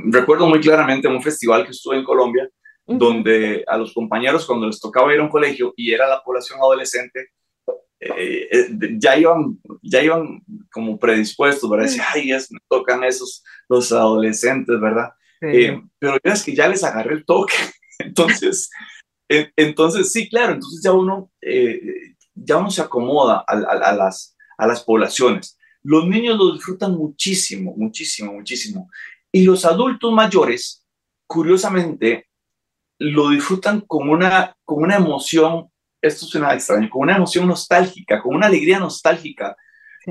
recuerdo 0.06 0.48
muy 0.48 0.60
claramente 0.60 1.08
un 1.08 1.22
festival 1.22 1.64
que 1.64 1.72
estuve 1.72 1.98
en 1.98 2.04
Colombia, 2.04 2.50
donde 2.88 3.64
a 3.68 3.78
los 3.78 3.94
compañeros 3.94 4.48
cuando 4.48 4.66
les 4.66 4.80
tocaba 4.80 5.14
ir 5.14 5.20
a 5.20 5.24
un 5.24 5.30
colegio 5.30 5.76
y 5.78 5.92
era 5.92 6.08
la 6.08 6.24
población 6.24 6.60
adolescente, 6.60 7.28
eh, 8.02 8.70
ya, 8.98 9.18
iban, 9.18 9.60
ya 9.82 10.02
iban 10.02 10.42
como 10.72 10.98
predispuestos, 10.98 11.70
¿verdad? 11.70 11.86
Decir, 11.86 12.02
ay, 12.14 12.32
es, 12.32 12.52
me 12.52 12.60
tocan 12.68 13.04
esos, 13.04 13.44
los 13.70 13.92
adolescentes, 13.92 14.80
¿verdad? 14.80 15.12
pero 15.98 16.20
es 16.24 16.44
que 16.44 16.56
ya 16.56 16.68
les 16.68 16.84
agarré 16.84 17.16
el 17.16 17.26
toque. 17.26 17.56
entonces, 18.00 18.70
entonces, 19.28 20.12
sí, 20.12 20.30
claro, 20.30 20.54
entonces 20.54 20.82
ya 20.84 20.92
uno, 20.92 21.32
ya 22.36 22.58
uno 22.58 22.70
se 22.70 22.82
acomoda 22.82 23.44
a, 23.48 23.54
a 23.54 23.94
las, 23.94 24.36
a 24.58 24.68
las 24.68 24.84
poblaciones. 24.84 25.58
Los 25.84 26.08
niños 26.08 26.38
lo 26.38 26.54
disfrutan 26.54 26.94
muchísimo, 26.94 27.74
muchísimo, 27.76 28.34
muchísimo. 28.34 28.90
Y 29.32 29.44
los 29.44 29.66
adultos 29.66 30.12
mayores, 30.14 30.86
curiosamente, 31.26 32.28
lo 33.00 33.30
disfrutan 33.30 33.82
con 33.82 34.10
una, 34.10 34.56
con 34.64 34.84
una 34.84 34.98
emoción, 34.98 35.72
esto 36.02 36.26
suena 36.26 36.54
extraño, 36.54 36.90
con 36.90 37.04
una 37.04 37.16
emoción 37.16 37.48
nostálgica, 37.48 38.22
con 38.22 38.36
una 38.36 38.48
alegría 38.48 38.80
nostálgica, 38.80 39.56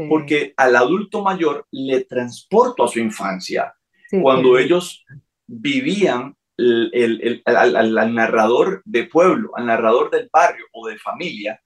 porque 0.08 0.54
al 0.56 0.76
adulto 0.76 1.22
mayor 1.22 1.66
le 1.72 2.04
transporto 2.04 2.84
a 2.84 2.88
su 2.88 3.00
infancia, 3.00 3.74
cuando 4.22 4.56
ellos 4.56 5.04
vivían 5.46 6.36
el, 6.56 7.42
al 7.44 8.14
narrador 8.14 8.82
de 8.84 9.04
pueblo, 9.04 9.50
al 9.56 9.66
narrador 9.66 10.10
del 10.10 10.28
barrio 10.32 10.66
o 10.72 10.86
de 10.86 10.98
familia, 10.98 11.60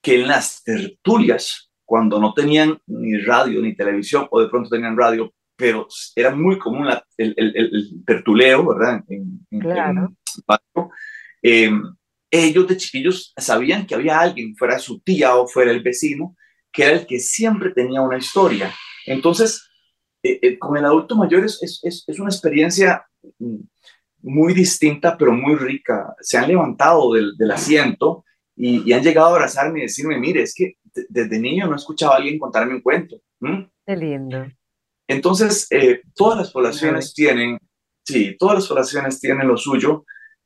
que 0.00 0.20
en 0.20 0.28
las 0.28 0.62
tertulias 0.62 1.66
cuando 1.86 2.20
no 2.20 2.34
tenían 2.34 2.78
ni 2.86 3.16
radio 3.18 3.62
ni 3.62 3.74
televisión, 3.74 4.26
o 4.30 4.40
de 4.40 4.48
pronto 4.48 4.68
tenían 4.68 4.96
radio, 4.96 5.32
pero 5.56 5.86
era 6.14 6.34
muy 6.34 6.58
común 6.58 6.88
el, 7.16 7.34
el, 7.36 7.56
el, 7.56 8.04
tertuleo, 8.04 8.66
¿verdad? 8.66 9.02
En, 9.08 9.46
claro. 9.60 10.12
Em, 11.40 11.82
ellos 12.30 12.66
de 12.66 12.76
chiquillos 12.76 13.32
sabían 13.36 13.86
que 13.86 13.94
había 13.94 14.18
alguien, 14.18 14.56
fuera 14.56 14.78
su 14.78 15.00
tía 15.00 15.36
o 15.36 15.46
fuera 15.46 15.70
el 15.70 15.82
vecino, 15.82 16.36
que 16.72 16.84
era 16.84 16.92
el 16.92 17.06
que 17.06 17.18
siempre 17.18 17.70
tenía 17.70 18.02
una 18.02 18.18
historia. 18.18 18.74
Entonces, 19.06 19.66
eh, 20.22 20.38
eh, 20.42 20.58
con 20.58 20.76
el 20.76 20.84
adulto 20.84 21.16
mayor 21.16 21.44
es, 21.44 21.62
es, 21.62 22.04
es, 22.06 22.18
una 22.18 22.30
experiencia 22.30 23.06
mm, 23.38 23.60
muy 24.22 24.54
distinta, 24.54 25.16
pero 25.16 25.32
muy 25.32 25.54
rica. 25.54 26.14
Se 26.20 26.36
han 26.36 26.48
levantado 26.48 27.12
del, 27.12 27.36
del 27.36 27.50
asiento 27.50 28.24
y, 28.56 28.92
han 28.92 29.02
llegado 29.02 29.28
a 29.28 29.30
abrazarme 29.32 29.80
y 29.80 29.82
decirme, 29.82 30.18
mire, 30.18 30.42
es 30.42 30.54
que 30.54 30.74
desde 31.08 31.38
niño 31.38 31.66
no 31.66 31.76
escuchaba 31.76 32.14
a 32.14 32.16
alguien 32.16 32.38
contarme 32.38 32.74
un 32.74 32.80
cuento. 32.80 33.20
Qué 33.86 33.96
lindo. 33.96 34.46
Entonces, 35.06 35.66
eh, 35.70 36.00
todas 36.14 36.38
las 36.38 36.50
poblaciones 36.50 37.12
tienen, 37.14 37.58
sí, 38.02 38.34
todas 38.38 38.56
las 38.56 38.66
poblaciones 38.66 39.20
tienen 39.20 39.46
lo 39.46 39.56
suyo 39.56 40.04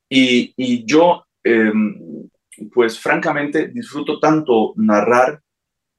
y, 0.09 0.53
y 0.57 0.85
yo, 0.85 1.25
em, 1.43 2.29
pues 2.73 2.99
francamente, 2.99 3.69
disfruto 3.69 4.19
tanto 4.19 4.73
narrar 4.75 5.41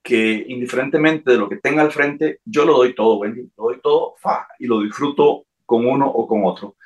que 0.02 0.44
indiferentemente 0.48 1.30
de 1.30 1.38
lo 1.38 1.48
que 1.48 1.56
tenga 1.56 1.82
al 1.82 1.92
frente, 1.92 2.40
yo 2.44 2.64
lo 2.64 2.74
doy 2.74 2.94
todo, 2.94 3.18
Wendy, 3.18 3.50
lo 3.56 3.64
doy 3.64 3.80
todo, 3.80 4.14
fa, 4.18 4.48
y 4.58 4.66
lo 4.66 4.80
disfruto 4.80 5.46
con 5.64 5.86
uno 5.86 6.06
o 6.06 6.26
con 6.26 6.44
otro. 6.44 6.76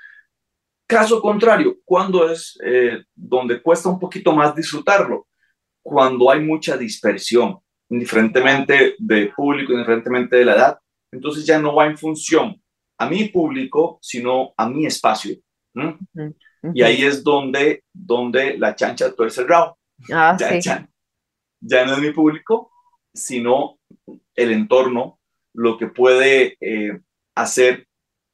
Caso 0.87 1.21
contrario, 1.21 1.79
cuando 1.85 2.31
es 2.31 2.59
eh, 2.63 3.03
donde 3.15 3.61
cuesta 3.61 3.89
un 3.89 3.99
poquito 3.99 4.33
más 4.33 4.55
disfrutarlo, 4.55 5.27
cuando 5.83 6.31
hay 6.31 6.41
mucha 6.41 6.77
dispersión, 6.77 7.59
indiferentemente 7.89 8.95
de 8.99 9.33
público, 9.35 9.73
indiferentemente 9.73 10.37
de 10.37 10.45
la 10.45 10.55
edad. 10.55 10.79
Entonces 11.13 11.47
ya 11.47 11.59
no 11.59 11.75
va 11.75 11.87
en 11.87 11.97
función 11.97 12.61
a 12.99 13.09
mi 13.09 13.29
público, 13.29 13.99
sino 14.01 14.53
a 14.57 14.69
mi 14.69 14.87
espacio. 14.87 15.37
Y 16.75 16.83
ahí 16.83 17.05
es 17.05 17.23
donde, 17.23 17.85
donde 17.93 18.59
la 18.59 18.75
chancha 18.75 19.13
tuerce 19.13 19.43
el 19.43 19.49
rabo. 19.49 19.79
Ah, 20.13 20.37
ya, 20.39 20.89
ya, 21.61 21.87
no 21.87 21.95
es 21.95 21.99
mi 21.99 22.13
público, 22.13 22.71
sino 23.13 23.79
el 24.35 24.53
entorno, 24.53 25.19
lo 25.55 25.79
que 25.79 25.87
puede 25.87 26.57
eh, 26.61 27.01
hacer 27.35 27.87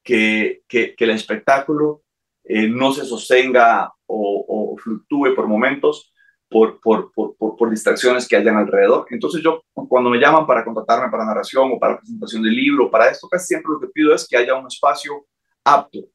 que, 0.03 0.63
que, 0.67 0.95
el 0.99 1.11
espectáculo 1.11 2.03
eh, 2.45 2.69
no 2.69 2.93
se 2.93 3.05
sostenga 3.05 3.93
o, 4.07 4.77
fluctúe 4.83 5.35
por 5.37 5.47
momentos 5.47 6.13
por, 6.49 6.81
por, 6.81 7.13
por, 7.13 7.37
por, 7.37 7.71
distracciones 7.71 8.27
que 8.27 8.37
hayan 8.37 8.57
alrededor. 8.57 9.07
Entonces 9.11 9.43
yo, 9.43 9.63
cuando 9.73 10.11
me 10.11 10.19
llaman 10.19 10.47
para 10.47 10.65
contratarme 10.65 11.11
para 11.11 11.25
narración 11.25 11.71
o 11.73 11.79
para 11.79 11.99
presentación 11.99 12.43
de 12.43 12.51
libro, 12.51 12.91
para 12.91 13.09
esto, 13.11 13.29
casi 13.29 13.47
siempre 13.47 13.73
lo 13.73 13.81
que 13.81 13.89
pido 13.89 14.15
es 14.15 14.27
que 14.27 14.37
haya 14.37 14.55
un 14.55 14.67
espacio 14.67 15.25
apto 15.65 16.12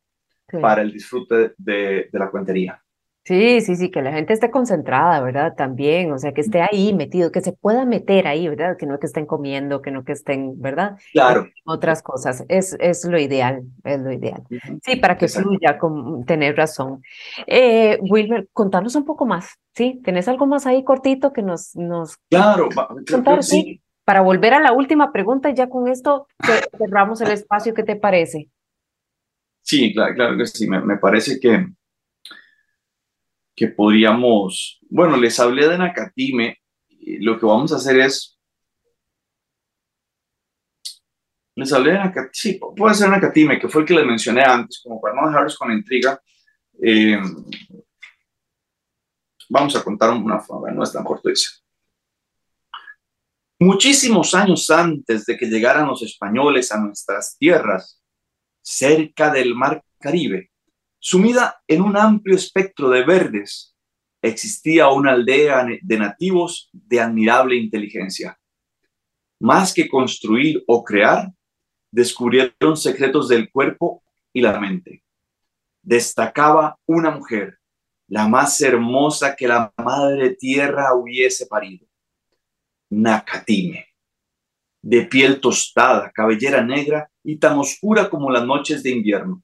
para 0.61 0.81
el 0.81 0.91
disfrute 0.91 1.53
de, 1.57 2.09
de 2.11 2.19
la 2.19 2.29
cuentería. 2.29 2.81
Sí, 3.27 3.59
sí, 3.59 3.75
sí, 3.75 3.91
que 3.91 4.01
la 4.01 4.13
gente 4.13 4.31
esté 4.31 4.49
concentrada, 4.49 5.19
¿verdad? 5.19 5.53
También, 5.53 6.13
o 6.13 6.17
sea, 6.17 6.31
que 6.31 6.39
esté 6.39 6.61
ahí 6.61 6.93
metido, 6.93 7.29
que 7.29 7.41
se 7.41 7.51
pueda 7.51 7.83
meter 7.83 8.25
ahí, 8.25 8.47
¿verdad? 8.47 8.77
Que 8.77 8.85
no 8.85 8.99
que 8.99 9.05
estén 9.05 9.25
comiendo, 9.25 9.81
que 9.81 9.91
no 9.91 10.05
que 10.05 10.13
estén, 10.13 10.61
¿verdad? 10.61 10.97
Claro. 11.11 11.49
Otras 11.65 12.01
cosas, 12.01 12.45
es, 12.47 12.77
es 12.79 13.03
lo 13.03 13.19
ideal, 13.19 13.63
es 13.83 13.99
lo 13.99 14.13
ideal. 14.13 14.43
Sí, 14.81 14.95
para 14.95 15.17
que 15.17 15.27
fluya, 15.27 15.77
con, 15.77 16.23
tener 16.23 16.55
razón. 16.55 17.01
Eh, 17.47 17.99
Wilmer, 17.99 18.47
contanos 18.53 18.95
un 18.95 19.03
poco 19.03 19.25
más, 19.25 19.59
¿sí? 19.75 19.99
¿Tenés 20.05 20.29
algo 20.29 20.45
más 20.45 20.65
ahí 20.65 20.85
cortito 20.85 21.33
que 21.33 21.41
nos... 21.41 21.75
nos 21.75 22.15
claro, 22.29 22.69
contar, 23.11 23.43
sí. 23.43 23.81
Para 24.05 24.21
volver 24.21 24.53
a 24.53 24.61
la 24.61 24.71
última 24.71 25.11
pregunta, 25.11 25.49
ya 25.49 25.67
con 25.67 25.89
esto 25.89 26.27
cerramos 26.77 27.19
el 27.19 27.31
espacio, 27.31 27.73
¿qué 27.73 27.83
te 27.83 27.97
parece? 27.97 28.47
Sí, 29.67 29.93
claro, 29.93 30.15
claro 30.15 30.37
que 30.37 30.45
sí, 30.45 30.65
me, 30.65 30.97
parece 30.97 31.41
que 31.41 31.67
que 33.53 33.67
podríamos, 33.67 34.79
bueno, 34.89 35.17
les 35.17 35.37
hablé 35.39 35.67
de 35.67 35.77
Nakatime, 35.77 36.57
lo 37.19 37.37
que 37.37 37.45
vamos 37.45 37.73
a 37.73 37.77
hacer 37.77 37.99
es, 37.99 38.39
les 41.55 41.73
hablé 41.73 41.93
de 41.93 41.97
Nakatime, 41.97 42.29
sí, 42.31 42.59
puede 42.77 42.95
ser 42.95 43.09
Nakatime, 43.09 43.59
que 43.59 43.67
fue 43.67 43.81
el 43.81 43.87
que 43.87 43.95
les 43.95 44.05
mencioné 44.05 44.43
antes, 44.43 44.79
como 44.81 45.01
para 45.01 45.15
no 45.15 45.27
dejarlos 45.27 45.57
con 45.57 45.71
intriga, 45.73 46.21
eh, 46.81 47.19
vamos 49.49 49.75
a 49.75 49.83
contar 49.83 50.11
una 50.11 50.39
forma, 50.39 50.71
no 50.71 50.83
es 50.83 50.93
tan 50.93 51.03
corto, 51.03 51.27
dice. 51.27 51.49
Muchísimos 53.59 54.33
años 54.33 54.69
antes 54.69 55.25
de 55.25 55.35
que 55.35 55.47
llegaran 55.47 55.87
los 55.87 56.03
españoles 56.03 56.71
a 56.71 56.79
nuestras 56.79 57.35
tierras, 57.37 57.96
cerca 58.69 59.31
del 59.31 59.55
mar 59.55 59.81
Caribe, 59.97 60.51
Sumida 60.99 61.63
en 61.69 61.81
un 61.81 61.95
amplio 61.95 62.35
espectro 62.35 62.89
de 62.89 63.05
verdes, 63.05 63.73
existía 64.21 64.89
una 64.89 65.13
aldea 65.13 65.65
de 65.81 65.97
nativos 65.97 66.69
de 66.73 66.99
admirable 66.99 67.55
inteligencia. 67.55 68.37
Más 69.39 69.73
que 69.73 69.87
construir 69.87 70.65
o 70.67 70.83
crear, 70.83 71.31
descubrieron 71.91 72.75
secretos 72.75 73.29
del 73.29 73.49
cuerpo 73.49 74.03
y 74.33 74.41
la 74.41 74.59
mente. 74.59 75.01
Destacaba 75.81 76.77
una 76.85 77.11
mujer, 77.11 77.59
la 78.09 78.27
más 78.27 78.59
hermosa 78.59 79.33
que 79.37 79.47
la 79.47 79.71
madre 79.77 80.35
tierra 80.35 80.93
hubiese 80.93 81.45
parido. 81.45 81.87
Nakatime, 82.89 83.87
de 84.87 85.01
piel 85.01 85.41
tostada, 85.41 86.13
cabellera 86.13 86.63
negra 86.63 87.11
y 87.21 87.35
tan 87.39 87.57
oscura 87.59 88.09
como 88.09 88.31
las 88.31 88.45
noches 88.45 88.81
de 88.83 88.91
invierno. 88.91 89.43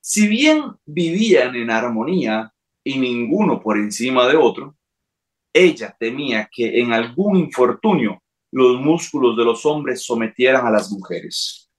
Si 0.00 0.26
bien 0.26 0.72
vivían 0.84 1.54
en 1.54 1.70
armonía 1.70 2.52
y 2.82 2.98
ninguno 2.98 3.62
por 3.62 3.78
encima 3.78 4.26
de 4.26 4.34
otro, 4.34 4.76
ella 5.52 5.94
temía 6.00 6.48
que 6.50 6.80
en 6.80 6.92
algún 6.92 7.36
infortunio 7.36 8.20
los 8.50 8.80
músculos 8.80 9.36
de 9.36 9.44
los 9.44 9.64
hombres 9.64 10.02
sometieran 10.02 10.66
a 10.66 10.70
las 10.72 10.90
mujeres. 10.90 11.70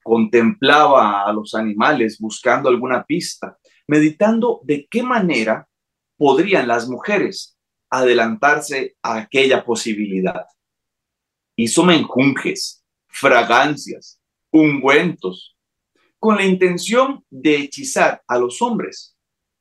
Contemplaba 0.00 1.24
a 1.24 1.32
los 1.32 1.56
animales 1.56 2.20
buscando 2.20 2.68
alguna 2.68 3.02
pista, 3.02 3.58
meditando 3.88 4.60
de 4.62 4.86
qué 4.88 5.02
manera 5.02 5.66
podrían 6.16 6.68
las 6.68 6.88
mujeres 6.88 7.58
adelantarse 7.90 8.94
a 9.02 9.16
aquella 9.16 9.64
posibilidad. 9.64 10.46
Hizo 11.56 11.84
menjunjes, 11.84 12.84
fragancias, 13.06 14.20
ungüentos, 14.50 15.56
con 16.18 16.36
la 16.36 16.44
intención 16.44 17.24
de 17.30 17.56
hechizar 17.56 18.22
a 18.26 18.38
los 18.38 18.60
hombres, 18.62 19.16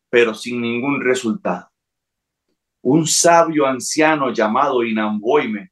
pero 0.09 0.33
sin 0.33 0.61
ningún 0.61 1.01
resultado. 1.01 1.69
Un 2.81 3.07
sabio 3.07 3.65
anciano 3.65 4.31
llamado 4.31 4.83
Inamboime, 4.83 5.71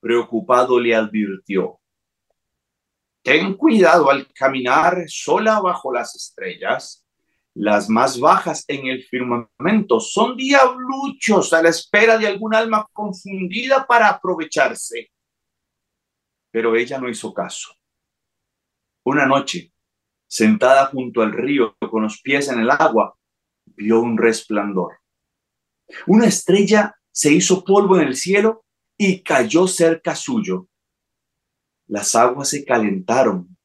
preocupado, 0.00 0.80
le 0.80 0.94
advirtió, 0.94 1.80
Ten 3.22 3.54
cuidado 3.54 4.10
al 4.10 4.26
caminar 4.32 5.04
sola 5.06 5.60
bajo 5.60 5.92
las 5.92 6.14
estrellas. 6.16 7.06
Las 7.54 7.88
más 7.88 8.18
bajas 8.18 8.64
en 8.66 8.88
el 8.88 9.04
firmamento 9.04 10.00
son 10.00 10.36
diabluchos 10.36 11.52
a 11.52 11.62
la 11.62 11.68
espera 11.68 12.18
de 12.18 12.26
algún 12.26 12.52
alma 12.52 12.84
confundida 12.92 13.86
para 13.86 14.08
aprovecharse. 14.08 15.11
Pero 16.52 16.76
ella 16.76 16.98
no 16.98 17.08
hizo 17.08 17.34
caso. 17.34 17.74
Una 19.04 19.26
noche, 19.26 19.72
sentada 20.28 20.86
junto 20.86 21.22
al 21.22 21.32
río 21.32 21.76
con 21.90 22.04
los 22.04 22.20
pies 22.22 22.48
en 22.48 22.60
el 22.60 22.70
agua, 22.70 23.18
vio 23.66 24.00
un 24.00 24.16
resplandor. 24.16 24.98
Una 26.06 26.26
estrella 26.26 26.94
se 27.10 27.32
hizo 27.32 27.64
polvo 27.64 27.98
en 27.98 28.06
el 28.06 28.16
cielo 28.16 28.64
y 28.96 29.22
cayó 29.22 29.66
cerca 29.66 30.14
suyo. 30.14 30.68
Las 31.88 32.14
aguas 32.14 32.50
se 32.50 32.64
calentaron 32.64 33.56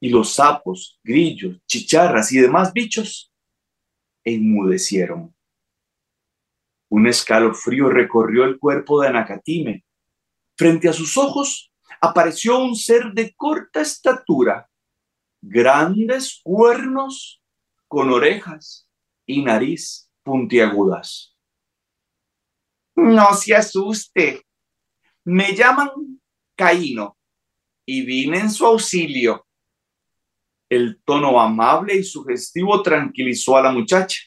y 0.00 0.08
los 0.08 0.34
sapos, 0.34 0.98
grillos, 1.04 1.60
chicharras 1.66 2.32
y 2.32 2.38
demás 2.38 2.72
bichos 2.72 3.32
enmudecieron. 4.24 5.34
Un 6.88 7.06
escalofrío 7.06 7.88
recorrió 7.88 8.44
el 8.44 8.58
cuerpo 8.58 9.00
de 9.00 9.08
Anacatime. 9.08 9.84
Frente 10.56 10.88
a 10.88 10.92
sus 10.92 11.16
ojos 11.16 11.72
apareció 12.06 12.58
un 12.58 12.74
ser 12.74 13.12
de 13.12 13.34
corta 13.34 13.80
estatura, 13.80 14.68
grandes 15.40 16.40
cuernos 16.42 17.42
con 17.88 18.10
orejas 18.10 18.88
y 19.26 19.42
nariz 19.42 20.10
puntiagudas. 20.22 21.36
No 22.94 23.34
se 23.34 23.54
asuste. 23.54 24.46
Me 25.24 25.54
llaman 25.54 25.90
Caíno 26.54 27.16
y 27.84 28.04
vine 28.04 28.40
en 28.40 28.50
su 28.50 28.66
auxilio. 28.66 29.46
El 30.68 31.00
tono 31.04 31.38
amable 31.38 31.94
y 31.94 32.02
sugestivo 32.02 32.82
tranquilizó 32.82 33.56
a 33.56 33.62
la 33.62 33.72
muchacha. 33.72 34.18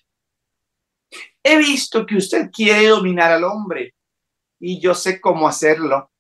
He 1.44 1.58
visto 1.58 2.06
que 2.06 2.18
usted 2.18 2.50
quiere 2.52 2.88
dominar 2.88 3.32
al 3.32 3.44
hombre 3.44 3.96
y 4.60 4.80
yo 4.80 4.94
sé 4.94 5.20
cómo 5.20 5.48
hacerlo. 5.48 6.12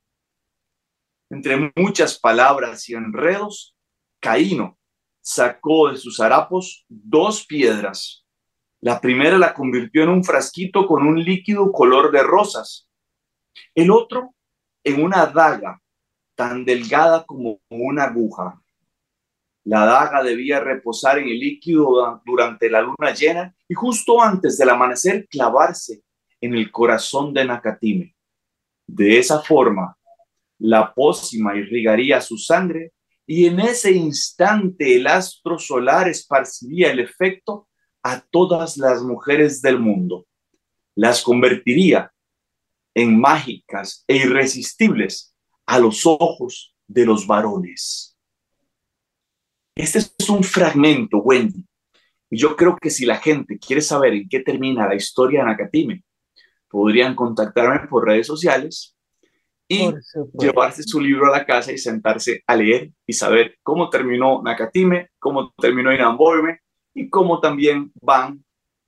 Entre 1.29 1.71
muchas 1.75 2.19
palabras 2.19 2.89
y 2.89 2.95
enredos, 2.95 3.75
Caíno 4.19 4.77
sacó 5.21 5.91
de 5.91 5.97
sus 5.97 6.19
harapos 6.19 6.85
dos 6.87 7.45
piedras. 7.45 8.25
La 8.81 8.99
primera 8.99 9.37
la 9.37 9.53
convirtió 9.53 10.03
en 10.03 10.09
un 10.09 10.23
frasquito 10.23 10.87
con 10.87 11.05
un 11.05 11.23
líquido 11.23 11.71
color 11.71 12.11
de 12.11 12.23
rosas. 12.23 12.89
El 13.75 13.91
otro 13.91 14.33
en 14.83 15.03
una 15.03 15.25
daga 15.27 15.81
tan 16.35 16.65
delgada 16.65 17.25
como 17.25 17.59
una 17.69 18.05
aguja. 18.05 18.61
La 19.65 19.85
daga 19.85 20.23
debía 20.23 20.61
reposar 20.61 21.19
en 21.19 21.27
el 21.27 21.39
líquido 21.39 22.21
durante 22.25 22.69
la 22.69 22.81
luna 22.81 23.13
llena 23.13 23.53
y 23.67 23.73
justo 23.75 24.21
antes 24.21 24.57
del 24.57 24.69
amanecer 24.69 25.27
clavarse 25.27 26.01
en 26.41 26.55
el 26.55 26.71
corazón 26.71 27.33
de 27.33 27.45
Nakatime. 27.45 28.15
De 28.87 29.19
esa 29.19 29.41
forma, 29.41 29.98
la 30.59 30.93
pócima 30.93 31.55
irrigaría 31.55 32.21
su 32.21 32.37
sangre 32.37 32.91
y 33.25 33.45
en 33.45 33.59
ese 33.59 33.91
instante 33.91 34.95
el 34.95 35.07
astro 35.07 35.57
solar 35.57 36.07
esparciría 36.09 36.91
el 36.91 36.99
efecto 36.99 37.67
a 38.03 38.21
todas 38.21 38.77
las 38.77 39.01
mujeres 39.01 39.61
del 39.61 39.79
mundo. 39.79 40.25
Las 40.95 41.21
convertiría 41.21 42.11
en 42.93 43.19
mágicas 43.19 44.03
e 44.07 44.17
irresistibles 44.17 45.33
a 45.65 45.79
los 45.79 46.05
ojos 46.05 46.75
de 46.87 47.05
los 47.05 47.25
varones. 47.27 48.17
Este 49.75 49.99
es 49.99 50.29
un 50.29 50.43
fragmento, 50.43 51.19
Wendy. 51.19 51.63
Y 52.29 52.37
yo 52.37 52.55
creo 52.55 52.75
que 52.75 52.89
si 52.89 53.05
la 53.05 53.17
gente 53.17 53.57
quiere 53.57 53.81
saber 53.81 54.13
en 54.13 54.27
qué 54.27 54.41
termina 54.41 54.87
la 54.87 54.95
historia 54.95 55.41
de 55.41 55.45
Nakatime, 55.47 56.03
podrían 56.67 57.15
contactarme 57.15 57.87
por 57.87 58.05
redes 58.05 58.27
sociales 58.27 58.95
y 59.69 59.93
llevarse 60.33 60.81
su 60.83 60.99
libro 60.99 61.27
a 61.27 61.37
la 61.37 61.45
casa 61.45 61.71
y 61.71 61.77
sentarse 61.77 62.43
a 62.47 62.55
leer 62.55 62.91
y 63.05 63.13
saber 63.13 63.55
cómo 63.61 63.89
terminó 63.89 64.41
Nakatime, 64.41 65.09
cómo 65.19 65.53
terminó 65.57 65.93
Inamboime 65.93 66.59
y 66.95 67.09
cómo 67.09 67.39
también 67.39 67.91
van 68.01 68.43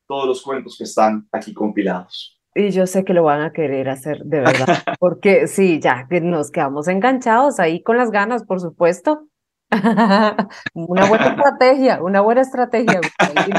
todos 0.08 0.28
los 0.28 0.42
cuentos 0.42 0.76
que 0.78 0.86
están 0.86 1.28
aquí 1.32 1.54
compilados. 1.54 2.42
Y 2.56 2.72
yo 2.72 2.86
sé 2.88 3.06
que 3.06 3.14
lo 3.14 3.24
van 3.24 3.42
a 3.42 3.54
querer 3.54 3.88
hacer 3.90 4.24
de 4.26 4.40
verdad, 4.40 4.84
porque 5.00 5.48
sí, 5.48 5.80
ya 5.80 6.08
que 6.10 6.20
nos 6.20 6.52
quedamos 6.52 6.88
enganchados 6.88 7.60
ahí 7.60 7.82
con 7.82 7.96
las 7.96 8.12
ganas, 8.12 8.44
por 8.44 8.60
supuesto. 8.60 9.28
una 10.74 11.08
buena 11.08 11.28
estrategia, 11.36 12.02
una 12.02 12.22
buena 12.22 12.42
estrategia. 12.42 13.00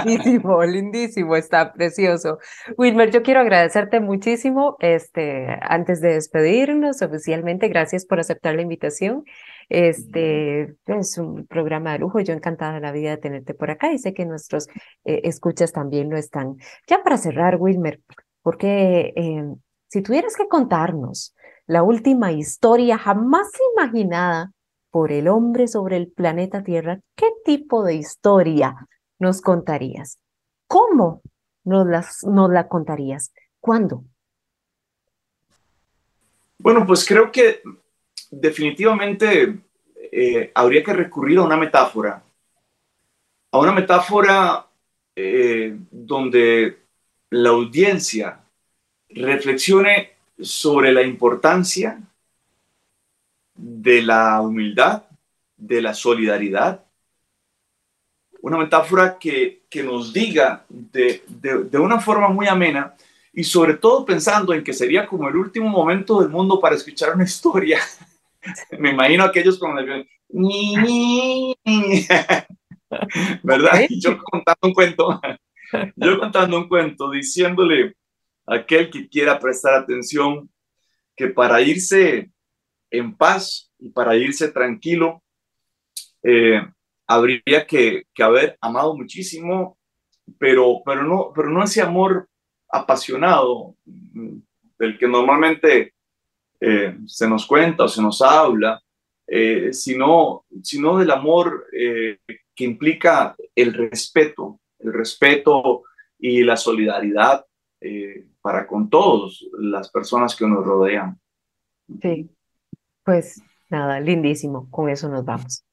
lindísimo, 0.05 0.62
lindísimo, 0.62 1.37
está 1.37 1.72
precioso. 1.72 2.38
Wilmer, 2.77 3.11
yo 3.11 3.22
quiero 3.22 3.40
agradecerte 3.40 4.01
muchísimo. 4.01 4.77
Este, 4.81 5.46
antes 5.62 6.03
de 6.03 6.14
despedirnos 6.14 7.01
oficialmente, 7.01 7.68
gracias 7.68 8.05
por 8.05 8.20
aceptar 8.20 8.55
la 8.55 8.62
invitación. 8.62 9.25
Este 9.70 10.77
es 10.85 11.16
un 11.16 11.46
programa 11.46 11.92
de 11.92 12.01
lujo. 12.01 12.20
Yo 12.20 12.35
encantada 12.35 12.75
de 12.75 12.81
la 12.81 12.92
vida 12.92 13.11
de 13.11 13.16
tenerte 13.16 13.55
por 13.55 13.70
acá 13.70 13.90
y 13.90 13.98
sé 13.98 14.12
que 14.12 14.27
nuestros 14.27 14.68
eh, 15.05 15.22
escuchas 15.25 15.72
también 15.72 16.11
lo 16.11 16.18
están. 16.18 16.57
Ya 16.87 17.03
para 17.03 17.16
cerrar, 17.16 17.57
Wilmer, 17.59 18.01
porque 18.42 19.14
em, 19.16 19.57
si 19.88 20.03
tuvieras 20.03 20.37
que 20.37 20.46
contarnos 20.46 21.35
la 21.66 21.83
última 21.83 22.33
historia 22.33 22.98
jamás 22.98 23.48
imaginada 23.75 24.53
por 24.92 25.11
el 25.11 25.26
hombre 25.26 25.66
sobre 25.66 25.96
el 25.96 26.12
planeta 26.12 26.62
Tierra, 26.62 27.00
¿qué 27.16 27.26
tipo 27.44 27.83
de 27.83 27.94
historia 27.94 28.76
nos 29.18 29.40
contarías? 29.40 30.18
¿Cómo 30.68 31.22
nos, 31.64 31.87
las, 31.87 32.22
nos 32.24 32.50
la 32.50 32.68
contarías? 32.68 33.33
¿Cuándo? 33.59 34.05
Bueno, 36.59 36.87
pues 36.87 37.07
creo 37.07 37.33
que 37.33 37.62
definitivamente 38.31 39.61
eh, 40.12 40.52
habría 40.55 40.85
que 40.85 40.92
recurrir 40.92 41.38
a 41.38 41.42
una 41.42 41.57
metáfora, 41.57 42.22
a 43.50 43.59
una 43.59 43.72
metáfora 43.72 44.66
eh, 45.16 45.74
donde 45.90 46.83
la 47.31 47.48
audiencia 47.48 48.40
reflexione 49.09 50.12
sobre 50.38 50.92
la 50.92 51.02
importancia 51.02 51.98
de 53.55 54.03
la 54.03 54.41
humildad, 54.41 55.05
de 55.57 55.83
la 55.83 55.95
solidaridad. 55.95 56.85
Una 58.41 58.59
metáfora 58.59 59.19
que, 59.19 59.62
nos 59.85 60.12
diga 60.12 60.65
de, 60.69 61.23
una 61.75 62.01
forma 62.01 62.29
muy 62.29 62.49
amena 62.49 62.95
y 63.33 63.45
sobre 63.45 63.75
todo 63.75 64.05
pensando 64.05 64.53
en 64.53 64.65
que 64.65 64.73
sería 64.73 65.07
como 65.07 65.29
el 65.29 65.37
último 65.37 65.69
momento 65.69 66.21
del 66.21 66.29
mundo 66.29 66.61
para 66.61 66.75
escuchar 66.75 67.15
una 67.15 67.23
historia. 67.25 67.79
Me 68.79 68.91
imagino 68.91 69.25
aquellos 69.25 69.59
con 69.59 69.79
el... 69.79 70.09
¿Verdad? 73.43 73.87
yo 73.91 74.19
contando 74.23 74.61
un 74.62 74.75
cuento. 74.75 75.21
Yo 75.97 76.19
contando 76.19 76.59
un 76.59 76.69
cuento, 76.69 77.11
diciéndole 77.11 77.95
a 78.47 78.57
aquel 78.57 78.91
que 78.91 79.09
quiera 79.09 79.38
prestar 79.38 79.75
atención 79.75 80.51
que 81.17 81.29
para 81.29 81.61
irse 81.61 82.31
en 82.92 83.16
paz 83.16 83.72
y 83.78 83.88
para 83.88 84.16
irse 84.16 84.52
tranquilo, 84.52 85.22
eh, 86.22 86.61
habría 87.07 87.66
que, 87.66 88.05
haber 88.18 88.57
amado 88.61 88.96
muchísimo, 88.96 89.78
pero, 90.38 90.83
pero, 90.85 91.02
no, 91.02 91.33
pero 91.35 91.50
no 91.50 91.64
ese 91.64 91.83
amor 91.83 92.28
apasionado 92.68 93.74
mm, 93.85 94.37
del 94.78 94.98
que 94.98 95.09
normalmente 95.09 95.94
eh, 96.61 96.96
se 97.07 97.28
nos 97.28 97.46
cuenta 97.46 97.85
o 97.85 97.88
se 97.88 98.02
nos 98.02 98.22
habla, 98.22 98.81
eh, 99.26 99.72
sino, 99.72 100.44
sino 100.62 100.98
del 100.98 101.11
amor 101.11 101.66
que 101.72 102.64
implica 102.64 103.35
el 103.55 103.72
respeto, 103.72 104.61
el 104.78 104.92
respeto 104.92 105.83
y 106.18 106.42
la 106.42 106.57
solidaridad 106.57 107.44
para 108.40 108.66
con 108.66 108.88
todas 108.90 109.40
las 109.59 109.90
personas 109.90 110.37
que 110.37 110.46
nos 110.46 110.64
rodean. 110.64 111.18
Sí, 112.00 112.31
pues 113.05 113.43
nada, 113.69 114.01
lindísimo. 114.01 114.69
Con 114.71 114.88
eso 114.88 115.09
nos 115.09 115.25
vamos. 115.25 115.65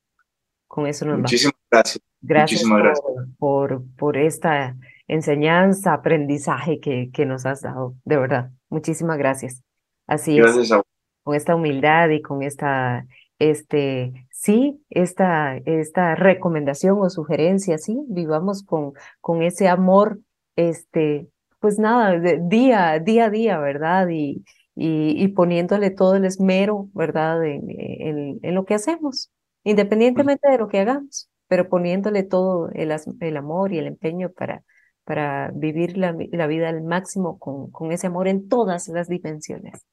Con 0.68 0.88
eso 0.88 1.06
nos 1.06 1.20
Muchísimas 1.20 1.56
gracias. 1.70 2.04
Gracias, 2.22 2.62
Muchísimas 2.64 2.84
gracias. 2.84 3.28
Por, 3.38 3.84
por, 3.96 4.18
esta 4.18 4.76
enseñanza, 5.08 5.94
aprendizaje 5.94 6.80
que, 6.80 7.10
que 7.12 7.26
nos 7.26 7.46
has 7.46 7.62
dado. 7.62 7.96
De 8.04 8.18
verdad, 8.18 8.52
muchísimas 8.70 9.18
gracias. 9.18 9.64
Así 10.06 10.38
gracias 10.38 10.72
es. 10.72 10.82
Con 11.24 11.36
esta 11.36 11.56
humildad 11.56 12.10
y 12.10 12.22
con 12.22 12.44
esta 12.44 13.06
este, 13.40 14.28
sí, 14.32 14.84
esta, 14.90 15.56
esta 15.66 16.16
recomendación 16.16 16.98
o 17.00 17.10
sugerencia, 17.10 17.78
sí, 17.78 17.98
vivamos 18.08 18.64
con, 18.64 18.94
con 19.22 19.42
ese 19.42 19.70
amor, 19.70 20.20
este, 20.58 21.30
pues 21.60 21.80
nada, 21.80 22.20
día, 22.20 23.00
día 23.00 23.26
a 23.26 23.30
día, 23.30 23.58
¿verdad? 23.60 24.10
Y, 24.10 24.44
y, 24.82 25.28
poniéndole 25.30 25.92
todo 25.92 26.16
el 26.16 26.24
esmero, 26.24 26.88
¿verdad? 26.94 27.44
En, 27.44 28.40
en, 28.42 28.56
lo 28.56 28.64
que 28.64 28.76
hacemos, 28.76 29.30
independientemente 29.66 30.50
de 30.50 30.58
lo 30.58 30.70
que 30.70 30.80
hagamos, 30.80 31.30
pero 31.48 31.68
poniéndole 31.68 32.24
todo 32.24 32.70
el, 32.72 32.96
el 33.20 33.38
amor 33.38 33.74
y 33.74 33.80
el 33.80 33.88
empeño 33.88 34.32
para, 34.32 34.64
para 35.04 35.52
vivir 35.54 35.98
la, 35.98 36.16
la 36.32 36.48
vida 36.48 36.70
al 36.70 36.82
máximo 36.82 37.38
con, 37.40 37.70
con 37.72 37.92
ese 37.92 38.08
amor 38.08 38.30
en 38.30 38.48
todas 38.48 38.88
las 38.88 39.10
dimensiones. 39.10 39.86